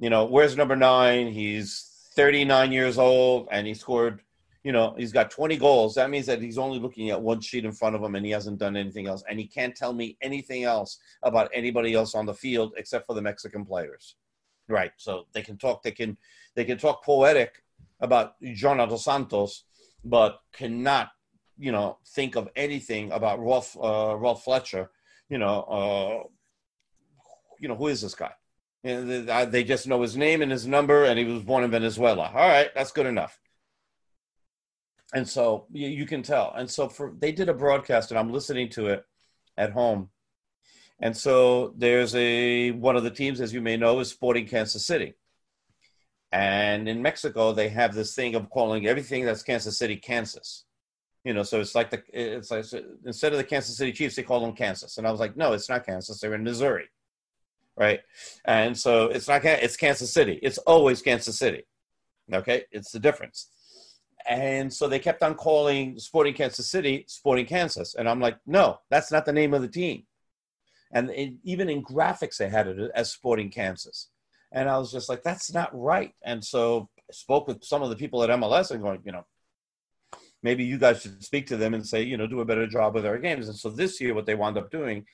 [0.02, 1.32] you know, where's number nine?
[1.32, 4.22] He's 39 years old and he scored
[4.64, 5.96] you know, he's got 20 goals.
[5.96, 8.32] That means that he's only looking at one sheet in front of him and he
[8.32, 9.24] hasn't done anything else.
[9.28, 13.16] And he can't tell me anything else about anybody else on the field except for
[13.16, 14.18] the Mexican players.
[14.68, 14.92] Right.
[14.98, 16.16] So they can talk, they can,
[16.56, 17.64] they can talk poetic
[18.02, 19.64] about Jonathan Santos,
[20.06, 21.10] but cannot,
[21.58, 24.90] you know, think of anything about Rolf, uh, Rolf Feltscher,
[25.30, 26.28] you know, uh,
[27.60, 28.32] you know, who is this guy?
[28.84, 32.32] And they just know his name and his number, and he was born in Venezuela.
[32.34, 33.40] All right, that's good enough
[35.14, 36.54] and so you, you can tell.
[36.56, 39.06] And so for they did a broadcast, and I'm listening to it
[39.58, 40.10] at home.
[41.00, 44.86] And so there's a one of the teams, as you may know, is Sporting Kansas
[44.86, 45.16] City.
[46.32, 50.66] And in Mexico, they have this thing of calling everything that's Kansas City, Kansas.
[51.26, 52.66] You know, so it's like the it's like
[53.06, 54.98] instead of the Kansas City Chiefs, they call them Kansas.
[54.98, 56.20] And I was like, no, it's not Kansas.
[56.20, 56.88] They're in Missouri,
[57.82, 58.02] right?
[58.46, 60.40] And so it's not it's Kansas City.
[60.44, 61.64] It's always Kansas City.
[62.32, 63.48] Okay, it's the difference.
[64.30, 67.96] And so they kept on calling Sporting Kansas City Sporting Kansas.
[67.96, 70.04] And I'm like, no, that's not the name of the team.
[70.94, 74.10] And it, even in graphics, they had it as Sporting Kansas.
[74.52, 76.14] And I was just like, that's not right.
[76.24, 79.26] And so I spoke with some of the people at MLS and going, you know,
[80.44, 82.94] maybe you guys should speak to them and say, you know, do a better job
[82.94, 83.48] with our games.
[83.48, 85.06] And so this year, what they wound up doing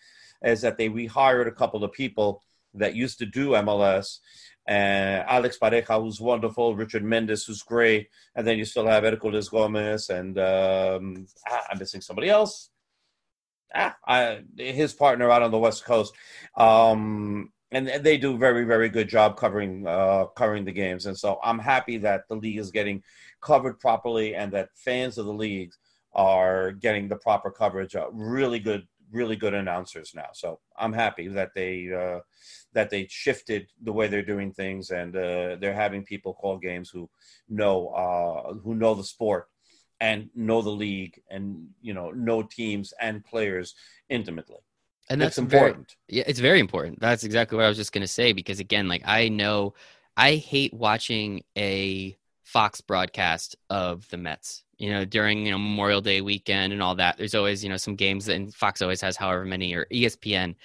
[0.43, 2.43] is that they rehired a couple of people
[2.73, 4.19] that used to do MLS
[4.67, 9.49] and Alex Pareja, who's wonderful, Richard Mendes, who's great, and then you still have Herculez
[9.49, 12.69] Gomez, and um, ah, I'm missing somebody else.
[13.73, 16.13] Ah, I, his partner out on the West Coast,
[16.57, 21.05] um, and they do very, very good job covering uh, covering the games.
[21.05, 23.03] And so I'm happy that the league is getting
[23.41, 25.71] covered properly, and that fans of the league
[26.13, 27.95] are getting the proper coverage.
[27.95, 30.29] Uh, really good, really good announcers now.
[30.33, 31.91] So I'm happy that they.
[31.93, 32.19] Uh,
[32.73, 36.91] that they shifted the way they're doing things and uh, they're having people call games
[36.91, 37.09] who
[37.49, 39.47] know uh, who know the sport
[39.99, 43.73] and know the league and you know know teams and players
[44.09, 44.59] intimately
[45.09, 48.03] and that's important very, yeah it's very important that's exactly what i was just going
[48.03, 49.73] to say because again like i know
[50.15, 52.15] i hate watching a
[52.47, 54.63] Fox broadcast of the Mets.
[54.77, 57.77] You know, during you know Memorial Day weekend and all that, there's always you know
[57.77, 60.55] some games, and Fox always has however many or ESPN.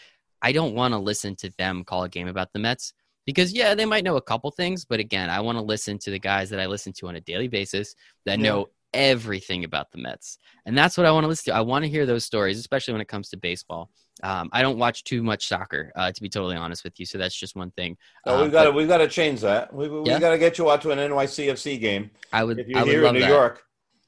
[0.43, 2.93] I don't want to listen to them call a game about the Mets
[3.27, 6.11] because yeah, they might know a couple things, but again, I want to listen to
[6.11, 7.95] the guys that I listen to on a daily basis
[8.27, 8.49] that yeah.
[8.49, 11.57] know everything about the Mets, and that's what I want to listen to.
[11.57, 13.91] I want to hear those stories, especially when it comes to baseball.
[14.23, 17.07] Um, I don't watch too much soccer, uh, to be totally honest with you.
[17.07, 17.97] So that's just one thing.
[18.27, 19.73] Oh, we've got to we've got to change that.
[19.73, 20.19] We we yeah.
[20.19, 22.11] got to get you out to an NYCFC game.
[22.33, 22.59] I would.
[22.59, 23.29] If you're I would here in New that.
[23.29, 23.63] York.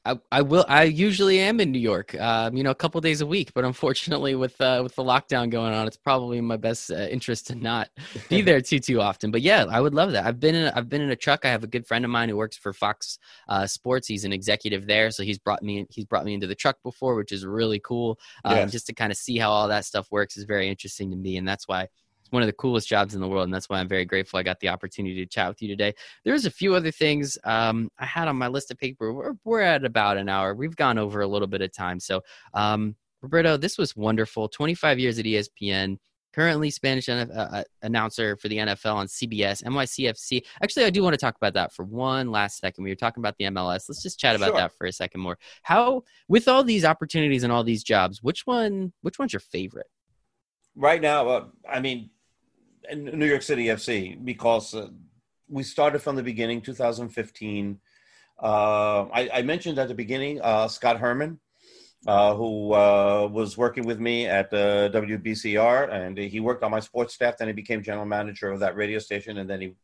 [0.05, 0.65] I, I will.
[0.67, 3.53] I usually am in New York, um, you know, a couple days a week.
[3.55, 6.95] But unfortunately, with uh, with the lockdown going on, it's probably in my best uh,
[6.95, 7.89] interest to not
[8.29, 9.31] be there too too often.
[9.31, 10.25] But yeah, I would love that.
[10.25, 10.71] I've been in.
[10.75, 11.43] I've been in a truck.
[11.43, 13.17] I have a good friend of mine who works for Fox
[13.49, 14.07] uh, Sports.
[14.07, 15.87] He's an executive there, so he's brought me.
[15.89, 18.19] He's brought me into the truck before, which is really cool.
[18.43, 18.71] Um, yes.
[18.71, 21.37] Just to kind of see how all that stuff works is very interesting to me,
[21.37, 21.87] and that's why
[22.25, 24.39] it's one of the coolest jobs in the world, and that's why I'm very grateful
[24.39, 25.93] I got the opportunity to chat with you today.
[26.23, 29.13] There's a few other things um, I had on my list of paper.
[29.13, 30.55] We're, we're, at about an hour.
[30.55, 31.99] We've gone over a little bit of time.
[31.99, 32.23] So,
[32.55, 34.49] um, Roberto, this was wonderful.
[34.49, 35.97] 25 years at ESPN.
[36.33, 40.41] Currently, Spanish uh, uh, announcer for the NFL on CBS, NYCFC.
[40.63, 42.83] Actually, I do want to talk about that for one last second.
[42.83, 43.87] We were talking about the MLS.
[43.87, 44.57] Let's just chat about sure.
[44.57, 45.37] that for a second more.
[45.61, 49.85] How, with all these opportunities and all these jobs, which one, which one's your favorite?
[50.75, 52.09] Right now, uh, I mean,
[52.93, 54.89] New York City FC because uh,
[55.47, 57.79] we started from the beginning, 2015.
[58.41, 61.39] Uh, I, I, mentioned at the beginning uh, Scott Herman,
[62.05, 66.81] uh, who uh, was working with me at the WBCR, and he worked on my
[66.81, 67.37] sports staff.
[67.37, 69.75] Then he became general manager of that radio station, and then he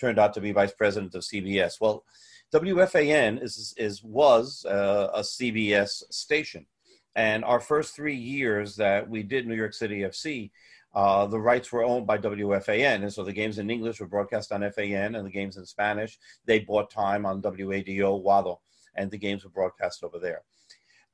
[0.00, 1.80] turned out to be vice president of CBS.
[1.80, 2.04] Well,
[2.52, 6.66] WFAN is is was uh, a CBS station,
[7.14, 10.50] and our first three years that we did New York City FC
[10.94, 14.50] uh, the rights were owned by WFAN, and so the games in English were broadcast
[14.52, 18.58] on FAN, and the games in Spanish they bought time on WADO Wado,
[18.96, 20.42] and the games were broadcast over there.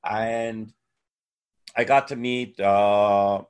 [0.02, 0.72] And
[1.76, 3.42] I got to meet, uh,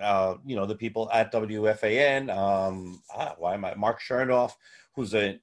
[0.00, 2.34] uh, you know, the people at WFAN.
[2.36, 3.74] Um, ah, why am I?
[3.74, 4.52] Mark Chernoff,
[4.94, 5.40] who's a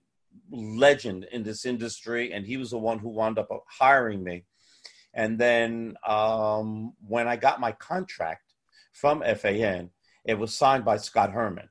[0.51, 4.45] legend in this industry, and he was the one who wound up hiring me.
[5.15, 8.53] And then um, when I got my contract
[8.91, 9.89] from FAN,
[10.25, 11.69] it was signed by Scott Herman,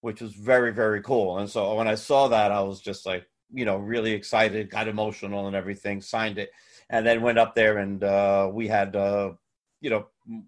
[0.00, 1.38] which was very, very cool.
[1.38, 4.88] And so when I saw that, I was just like, you know, really excited, got
[4.88, 6.50] emotional and everything, signed it,
[6.90, 9.32] and then went up there and uh, we had, uh,
[9.80, 10.06] you know,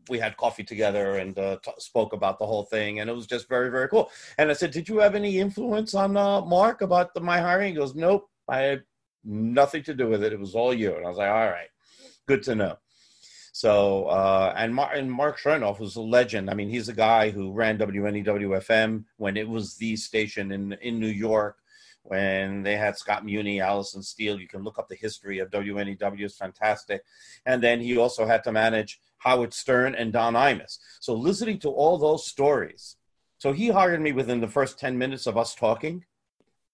[0.08, 3.26] we had coffee together and uh, t- spoke about the whole thing, and it was
[3.26, 4.10] just very, very cool.
[4.38, 7.74] And I said, "Did you have any influence on uh, Mark about the, my hiring?"
[7.74, 8.84] He goes, "Nope, I had
[9.24, 10.32] nothing to do with it.
[10.32, 11.68] It was all you." And I was like, "All right,
[12.26, 12.78] good to know."
[13.56, 16.50] So, uh, and, Mar- and Mark Chernoff was a legend.
[16.50, 21.00] I mean, he's a guy who ran WNEW-FM when it was the station in, in
[21.00, 21.56] New York,
[22.02, 24.38] when they had Scott Muni, Allison Steele.
[24.38, 27.02] You can look up the history of WNEW, it's fantastic.
[27.46, 30.76] And then he also had to manage Howard Stern and Don Imus.
[31.00, 32.96] So, listening to all those stories.
[33.38, 36.04] So, he hired me within the first 10 minutes of us talking.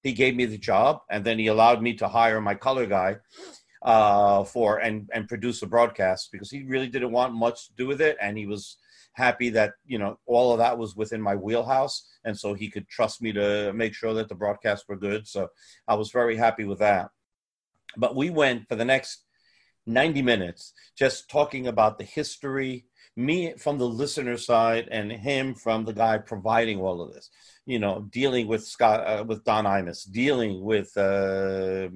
[0.02, 3.18] He gave me the job, and then he allowed me to hire my color guy
[3.82, 7.86] uh, for and and produce a broadcast because he really didn't want much to do
[7.86, 8.76] with it, and he was
[9.14, 12.88] happy that you know all of that was within my wheelhouse, and so he could
[12.88, 15.26] trust me to make sure that the broadcasts were good.
[15.26, 15.48] So
[15.88, 17.10] I was very happy with that.
[17.96, 19.24] But we went for the next
[19.86, 25.84] 90 minutes just talking about the history me from the listener side and him from
[25.84, 27.28] the guy providing all of this
[27.66, 31.88] you know dealing with scott uh, with don imus dealing with uh,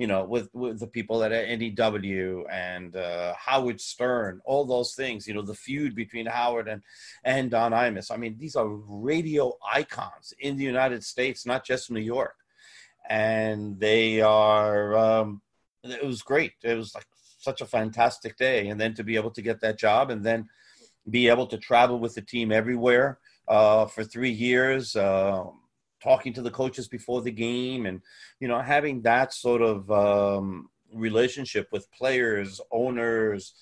[0.00, 5.28] you know, with, with the people at NEW and uh, Howard Stern, all those things,
[5.28, 6.80] you know, the feud between Howard and,
[7.22, 8.10] and Don Imus.
[8.10, 12.36] I mean, these are radio icons in the United States, not just New York.
[13.10, 15.42] And they are, um,
[15.84, 16.54] it was great.
[16.62, 17.06] It was like
[17.38, 18.68] such a fantastic day.
[18.68, 20.48] And then to be able to get that job and then
[21.10, 24.96] be able to travel with the team everywhere uh, for three years.
[24.96, 25.59] Um,
[26.02, 28.00] talking to the coaches before the game and
[28.40, 33.54] you know having that sort of um, relationship with players owners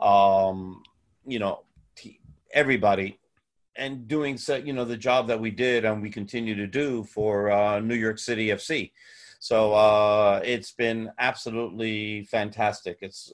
[0.00, 0.82] um,
[1.26, 1.62] you know
[2.52, 3.18] everybody
[3.76, 7.04] and doing so you know the job that we did and we continue to do
[7.04, 8.90] for uh, new york city fc
[9.38, 12.98] so uh, it's been absolutely fantastic.
[13.00, 13.32] It's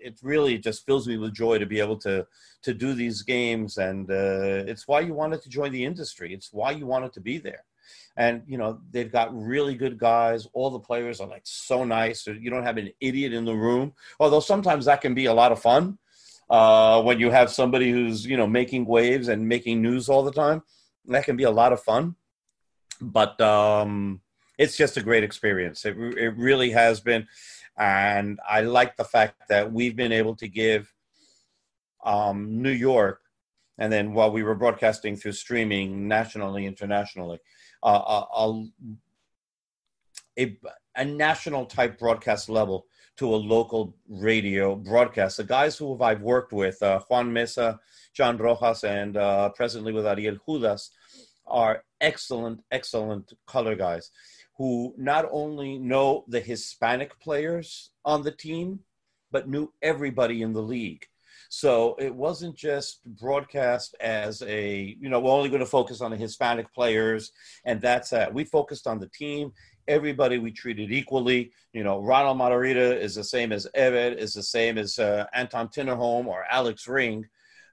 [0.00, 2.26] it really just fills me with joy to be able to
[2.62, 6.32] to do these games and uh, it's why you wanted to join the industry.
[6.32, 7.64] It's why you wanted to be there
[8.16, 10.46] and you know they've got really good guys.
[10.52, 12.26] All the players are like so nice.
[12.26, 13.92] You don't have an idiot in the room.
[14.20, 15.98] Although sometimes that can be a lot of fun
[16.50, 20.32] uh, when you have somebody who's you know making waves and making news all the
[20.32, 20.62] time.
[21.06, 22.14] That can be a lot of fun.
[23.00, 24.20] But um,
[24.58, 25.84] it's just a great experience.
[25.84, 27.26] It it really has been,
[27.78, 30.92] and I like the fact that we've been able to give
[32.04, 33.22] um, New York,
[33.78, 37.38] and then while we were broadcasting through streaming nationally, internationally,
[37.82, 38.68] a,
[40.38, 40.56] a,
[40.96, 45.36] a national type broadcast level to a local radio broadcast.
[45.36, 47.78] The guys who I've worked with, uh, Juan Mesa,
[48.14, 50.90] John Rojas, and uh, presently with Ariel Judas,
[51.46, 54.10] are excellent, excellent color guys
[54.56, 58.80] who not only know the Hispanic players on the team,
[59.30, 61.06] but knew everybody in the league.
[61.54, 66.10] So it wasn't just broadcast as a, you know, we're only going to focus on
[66.10, 67.30] the Hispanic players
[67.66, 68.32] and that's that.
[68.32, 69.52] We focused on the team.
[69.86, 71.52] Everybody we treated equally.
[71.74, 75.68] You know, Ronald Matarrita is the same as Evet, is the same as uh, Anton
[75.68, 77.26] Tinnerholm or Alex Ring,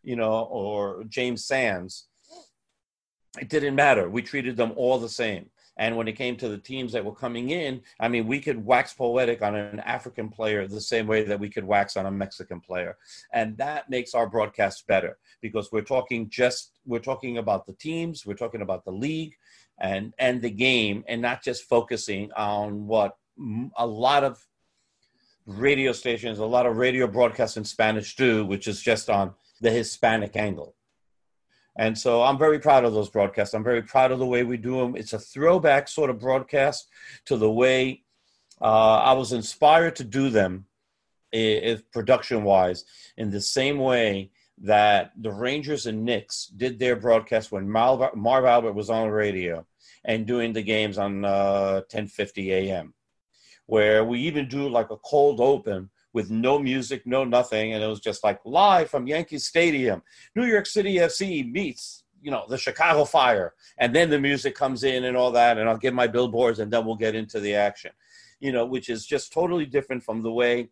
[0.03, 2.09] you know, or James Sands.
[3.39, 4.09] It didn't matter.
[4.09, 5.51] We treated them all the same.
[5.80, 8.63] And when it came to the teams that were coming in, I mean, we could
[8.63, 12.11] wax poetic on an African player the same way that we could wax on a
[12.11, 12.97] Mexican player.
[13.32, 18.25] And that makes our broadcast better because we're talking just, we're talking about the teams,
[18.25, 19.36] we're talking about the league
[19.80, 23.15] and, and the game, and not just focusing on what
[23.77, 24.45] a lot of
[25.45, 29.71] radio stations, a lot of radio broadcasts in Spanish do, which is just on the
[29.71, 30.75] Hispanic angle.
[31.80, 33.53] And so I'm very proud of those broadcasts.
[33.53, 34.97] I'm very proud of the way we do them.
[34.97, 36.89] It's a throwback sort of broadcast
[37.23, 38.03] to the way
[38.61, 40.65] uh, I was inspired to do them,
[41.32, 42.84] if production wise,
[43.15, 48.01] in the same way that the Rangers and Knicks did their broadcast when Marv,
[48.45, 49.65] Albert was on the radio
[50.03, 52.93] and doing the games on uh, 10:50 a.m.
[53.67, 57.88] Where we even do like a cold open with no music, no nothing, and it
[57.88, 60.01] was just like live from Yankee Stadium.
[60.36, 64.84] New York City FC meets you know the Chicago Fire, and then the music comes
[64.84, 67.55] in and all that, and I'll give my billboards, and then we'll get into the
[67.55, 67.91] action.
[68.39, 70.70] You know, which is just totally different from the way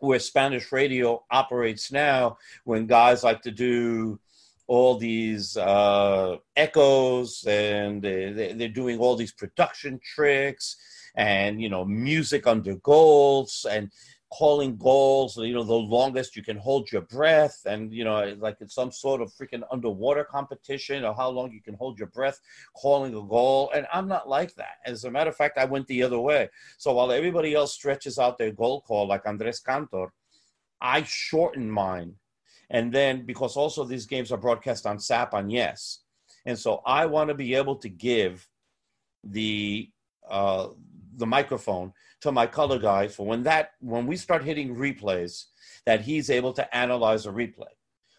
[0.00, 4.18] where Spanish radio operates now, when guys like to do
[4.66, 10.76] all these uh, echoes and they, they're doing all these production tricks
[11.14, 13.90] and you know music under goals and
[14.32, 18.56] calling goals, you know, the longest you can hold your breath, and you know, like
[18.60, 22.40] it's some sort of freaking underwater competition or how long you can hold your breath
[22.74, 23.70] calling a goal.
[23.74, 24.76] And I'm not like that.
[24.86, 26.48] As a matter of fact, I went the other way.
[26.78, 30.12] So while everybody else stretches out their goal call, like Andres Cantor,
[30.80, 32.14] I shorten mine.
[32.70, 36.00] And then because also these games are broadcast on SAP on Yes.
[36.46, 38.48] And so I want to be able to give
[39.22, 39.90] the
[40.28, 40.68] uh,
[41.16, 45.46] the microphone to my color guy for when that when we start hitting replays
[45.86, 47.72] that he's able to analyze a replay.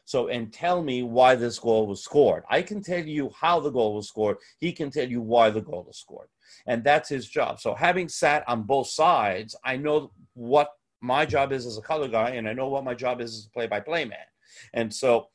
[0.05, 2.43] So and tell me why this goal was scored.
[2.49, 4.37] I can tell you how the goal was scored.
[4.59, 6.27] He can tell you why the goal was scored.
[6.67, 7.61] And that's his job.
[7.61, 10.69] So having sat on both sides i know what
[11.01, 13.45] my job is as a color guy and i know what my job is as
[13.45, 14.27] a play-by-play man.
[14.73, 15.29] And so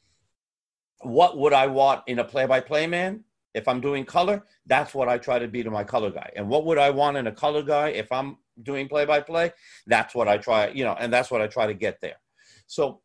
[1.01, 3.25] what would i want in a play-by-play man
[3.55, 6.31] if I'm doing color, that's what I try to be to my color guy.
[6.37, 9.53] And what would I want in a color guy if I'm doing play by play?
[9.87, 12.21] That's what I try, you know, and that's what I try to get there.
[12.67, 13.01] So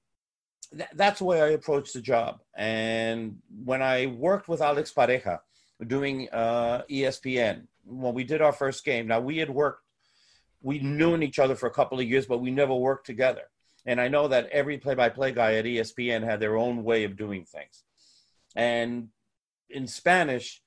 [0.72, 2.42] th- that's the way I approach the job.
[2.56, 5.40] And when I worked with Alex Pareja
[5.88, 9.84] doing uh, ESPN, when we did our first game, now we had worked,
[10.62, 13.44] we knew each other for a couple of years, but we never worked together.
[13.86, 17.04] And I know that every play by play guy at ESPN had their own way
[17.04, 17.84] of doing things.
[18.56, 19.10] And
[19.74, 20.62] in Spanish,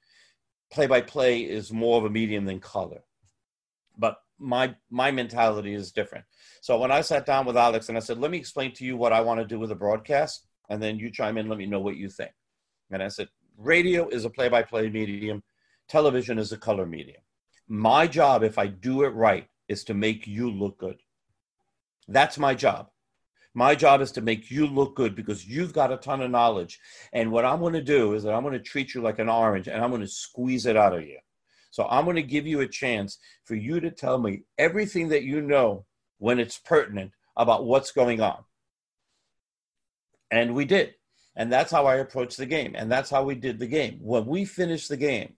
[0.71, 3.03] play by play is more of a medium than color.
[3.97, 6.25] But my my mentality is different.
[6.61, 8.97] So when I sat down with Alex and I said, "Let me explain to you
[8.97, 11.67] what I want to do with a broadcast, and then you chime in, let me
[11.67, 12.33] know what you think."
[12.91, 15.43] And I said, "Radio is a play-by-play medium,
[15.89, 17.23] television is a color medium.
[17.69, 21.01] My job, if I do it right, is to make you look good.
[22.09, 22.91] That's my job.
[23.57, 26.79] My job is to make you look good because you've got a ton of knowledge.
[27.15, 29.31] And what I'm going to do is that I'm going to treat you like an
[29.31, 31.17] orange and I'm going to squeeze it out of you.
[31.71, 35.23] So I'm going to give you a chance for you to tell me everything that
[35.23, 35.87] you know
[36.19, 38.45] when it's pertinent about what's going on.
[40.31, 40.95] And we did.
[41.35, 42.75] And that's how I approached the game.
[42.77, 44.01] And that's how we did the game.
[44.03, 45.33] When we finished the game,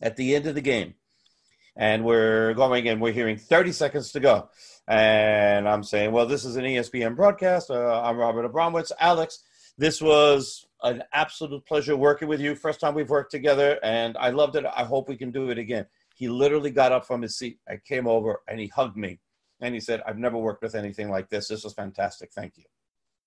[0.00, 0.94] at the end of the game,
[1.76, 4.48] and we're going and we're hearing 30 seconds to go.
[4.86, 7.70] And I'm saying, well, this is an ESPN broadcast.
[7.70, 8.92] Uh, I'm Roberto Abramowitz.
[9.00, 9.44] Alex,
[9.78, 12.54] this was an absolute pleasure working with you.
[12.54, 14.64] First time we've worked together, and I loved it.
[14.66, 15.86] I hope we can do it again.
[16.14, 17.58] He literally got up from his seat.
[17.68, 19.18] I came over and he hugged me.
[19.60, 21.48] And he said, I've never worked with anything like this.
[21.48, 22.32] This was fantastic.
[22.32, 22.64] Thank you.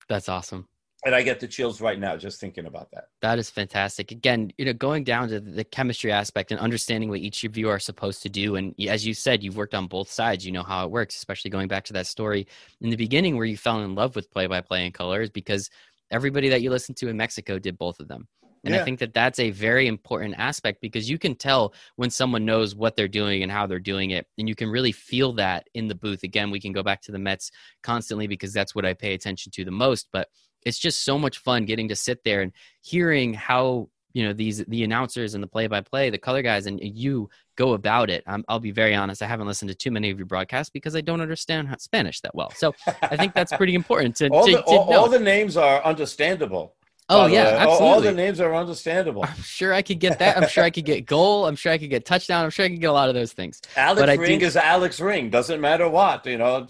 [0.08, 0.68] That's awesome.
[1.08, 3.06] And I get the chills right now just thinking about that.
[3.22, 4.12] That is fantastic.
[4.12, 7.70] Again, you know, going down to the chemistry aspect and understanding what each of you
[7.70, 8.58] are supposed to do.
[8.58, 10.46] And as you said, you've worked on both sides.
[10.46, 12.46] You know how it works, especially going back to that story
[12.82, 15.70] in the beginning where you fell in love with play by play and colors because
[16.12, 18.28] everybody that you listened to in Mexico did both of them.
[18.66, 18.82] And yeah.
[18.82, 22.76] I think that that's a very important aspect because you can tell when someone knows
[22.76, 24.28] what they're doing and how they're doing it.
[24.38, 26.24] And you can really feel that in the booth.
[26.24, 27.50] Again, we can go back to the Mets
[27.82, 30.10] constantly because that's what I pay attention to the most.
[30.12, 30.28] But
[30.68, 32.52] it's just so much fun getting to sit there and
[32.82, 36.66] hearing how you know these the announcers and the play by play the color guys
[36.66, 39.92] and you go about it i will be very honest i haven't listened to too
[39.92, 43.56] many of your broadcasts because i don't understand spanish that well so i think that's
[43.56, 46.74] pretty important to, all, to, the, all, all, the names are understandable
[47.10, 47.88] Oh yeah, absolutely.
[47.88, 49.24] All the names are understandable.
[49.24, 50.36] I'm sure I could get that.
[50.36, 51.46] I'm sure I could get goal.
[51.46, 52.44] I'm sure I could get touchdown.
[52.44, 53.62] I'm sure I could get a lot of those things.
[53.78, 54.46] Alex but Ring do...
[54.46, 55.30] is Alex Ring.
[55.30, 56.68] Doesn't matter what you know.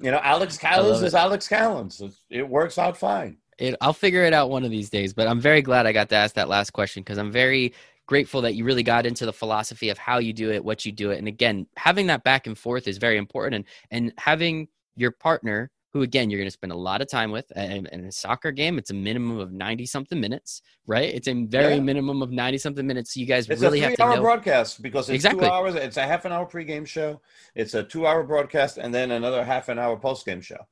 [0.00, 2.00] You know, Alex Callens is Alex Callens.
[2.30, 3.38] It works out fine.
[3.58, 5.12] It, I'll figure it out one of these days.
[5.12, 7.74] But I'm very glad I got to ask that last question because I'm very
[8.06, 10.92] grateful that you really got into the philosophy of how you do it, what you
[10.92, 13.54] do it, and again, having that back and forth is very important.
[13.56, 17.32] And and having your partner who again you're going to spend a lot of time
[17.32, 21.12] with and in a soccer game it's a minimum of 90 something minutes right?
[21.12, 21.80] It's a very yeah.
[21.80, 25.08] minimum of 90 something minutes so you guys it's really have to know broadcast because
[25.08, 25.44] it's exactly.
[25.44, 27.20] two hours it's a half an hour pregame show
[27.54, 30.66] it's a two hour broadcast and then another half an hour postgame show.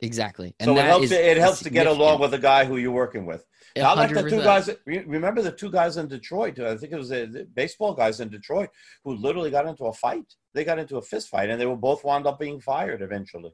[0.00, 2.76] Exactly and so it helps, to, it helps to get along with the guy who
[2.76, 3.44] you're working with.
[3.76, 7.10] Not like the two guys remember the two guys in detroit i think it was
[7.10, 8.70] the, the baseball guys in detroit
[9.04, 11.76] who literally got into a fight they got into a fist fight and they were
[11.76, 13.52] both wound up being fired eventually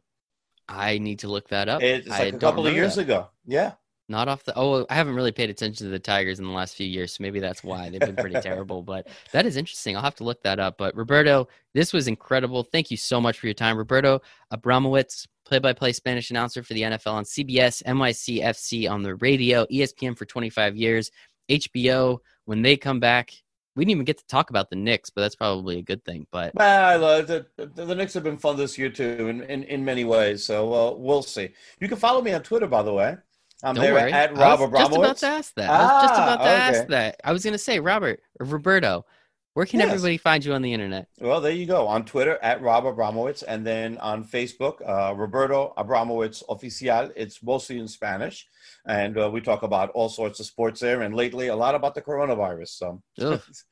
[0.69, 1.83] I need to look that up.
[1.83, 3.03] It's like I a couple of years that.
[3.03, 3.29] ago.
[3.47, 3.73] Yeah.
[4.09, 4.53] Not off the.
[4.55, 7.23] Oh, I haven't really paid attention to the Tigers in the last few years, so
[7.23, 8.83] maybe that's why they've been pretty terrible.
[8.83, 9.97] But that is interesting.
[9.97, 10.77] I'll have to look that up.
[10.77, 12.65] But Roberto, this was incredible.
[12.65, 14.21] Thank you so much for your time, Roberto
[14.53, 20.27] Abramowitz, play-by-play Spanish announcer for the NFL on CBS, NYCFC on the radio, ESPN for
[20.27, 21.11] 25 years,
[21.49, 22.19] HBO.
[22.45, 23.33] When they come back,
[23.77, 26.27] we didn't even get to talk about the Knicks, but that's probably a good thing.
[26.31, 29.85] But well, the, the, the Knicks have been fun this year too, in, in, in
[29.85, 30.45] many ways.
[30.45, 31.51] So uh, we'll see.
[31.81, 33.17] You can follow me on Twitter, by the way.
[33.63, 34.13] I'm Don't there worry.
[34.13, 35.71] at Rob I was Just about to ask that.
[35.71, 36.55] Ah, I was just about to ah, okay.
[36.55, 37.21] ask that.
[37.25, 39.07] I was going to say, Robert Roberto,
[39.55, 39.89] where can yes.
[39.89, 41.09] everybody find you on the internet?
[41.21, 41.87] Well, there you go.
[41.87, 47.13] On Twitter at Rob Abramowitz, and then on Facebook, uh, Roberto Abramowitz Oficial.
[47.17, 48.47] It's mostly in Spanish
[48.87, 51.95] and uh, we talk about all sorts of sports there, and lately a lot about
[51.95, 52.69] the coronavirus.
[52.69, 53.03] So,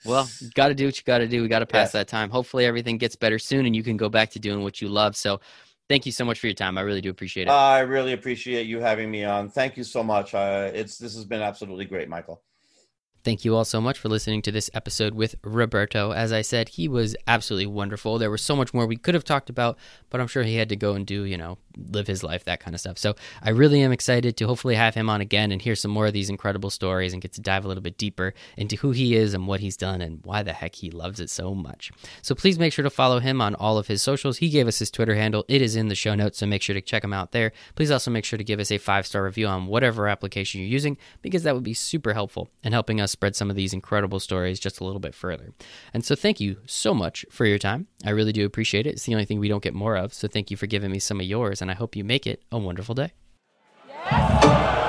[0.04, 1.42] well, got to do what you got to do.
[1.42, 2.30] We got to pass that time.
[2.30, 5.16] Hopefully, everything gets better soon, and you can go back to doing what you love.
[5.16, 5.40] So,
[5.88, 6.78] thank you so much for your time.
[6.78, 7.50] I really do appreciate it.
[7.50, 9.50] I really appreciate you having me on.
[9.50, 10.34] Thank you so much.
[10.34, 12.42] Uh, it's this has been absolutely great, Michael.
[13.24, 16.10] Thank you all so much for listening to this episode with Roberto.
[16.10, 18.18] As I said, he was absolutely wonderful.
[18.18, 19.78] There was so much more we could have talked about,
[20.10, 22.58] but I'm sure he had to go and do, you know, live his life, that
[22.58, 22.98] kind of stuff.
[22.98, 26.06] So I really am excited to hopefully have him on again and hear some more
[26.06, 29.14] of these incredible stories and get to dive a little bit deeper into who he
[29.14, 31.92] is and what he's done and why the heck he loves it so much.
[32.22, 34.38] So please make sure to follow him on all of his socials.
[34.38, 36.74] He gave us his Twitter handle, it is in the show notes, so make sure
[36.74, 37.52] to check him out there.
[37.76, 40.68] Please also make sure to give us a five star review on whatever application you're
[40.68, 44.18] using because that would be super helpful in helping us spread some of these incredible
[44.18, 45.52] stories just a little bit further.
[45.94, 47.86] And so, thank you so much for your time.
[48.04, 48.94] I really do appreciate it.
[48.94, 50.12] It's the only thing we don't get more of.
[50.12, 52.42] So, thank you for giving me some of yours, and I hope you make it
[52.50, 53.12] a wonderful day.
[53.88, 54.81] Yes.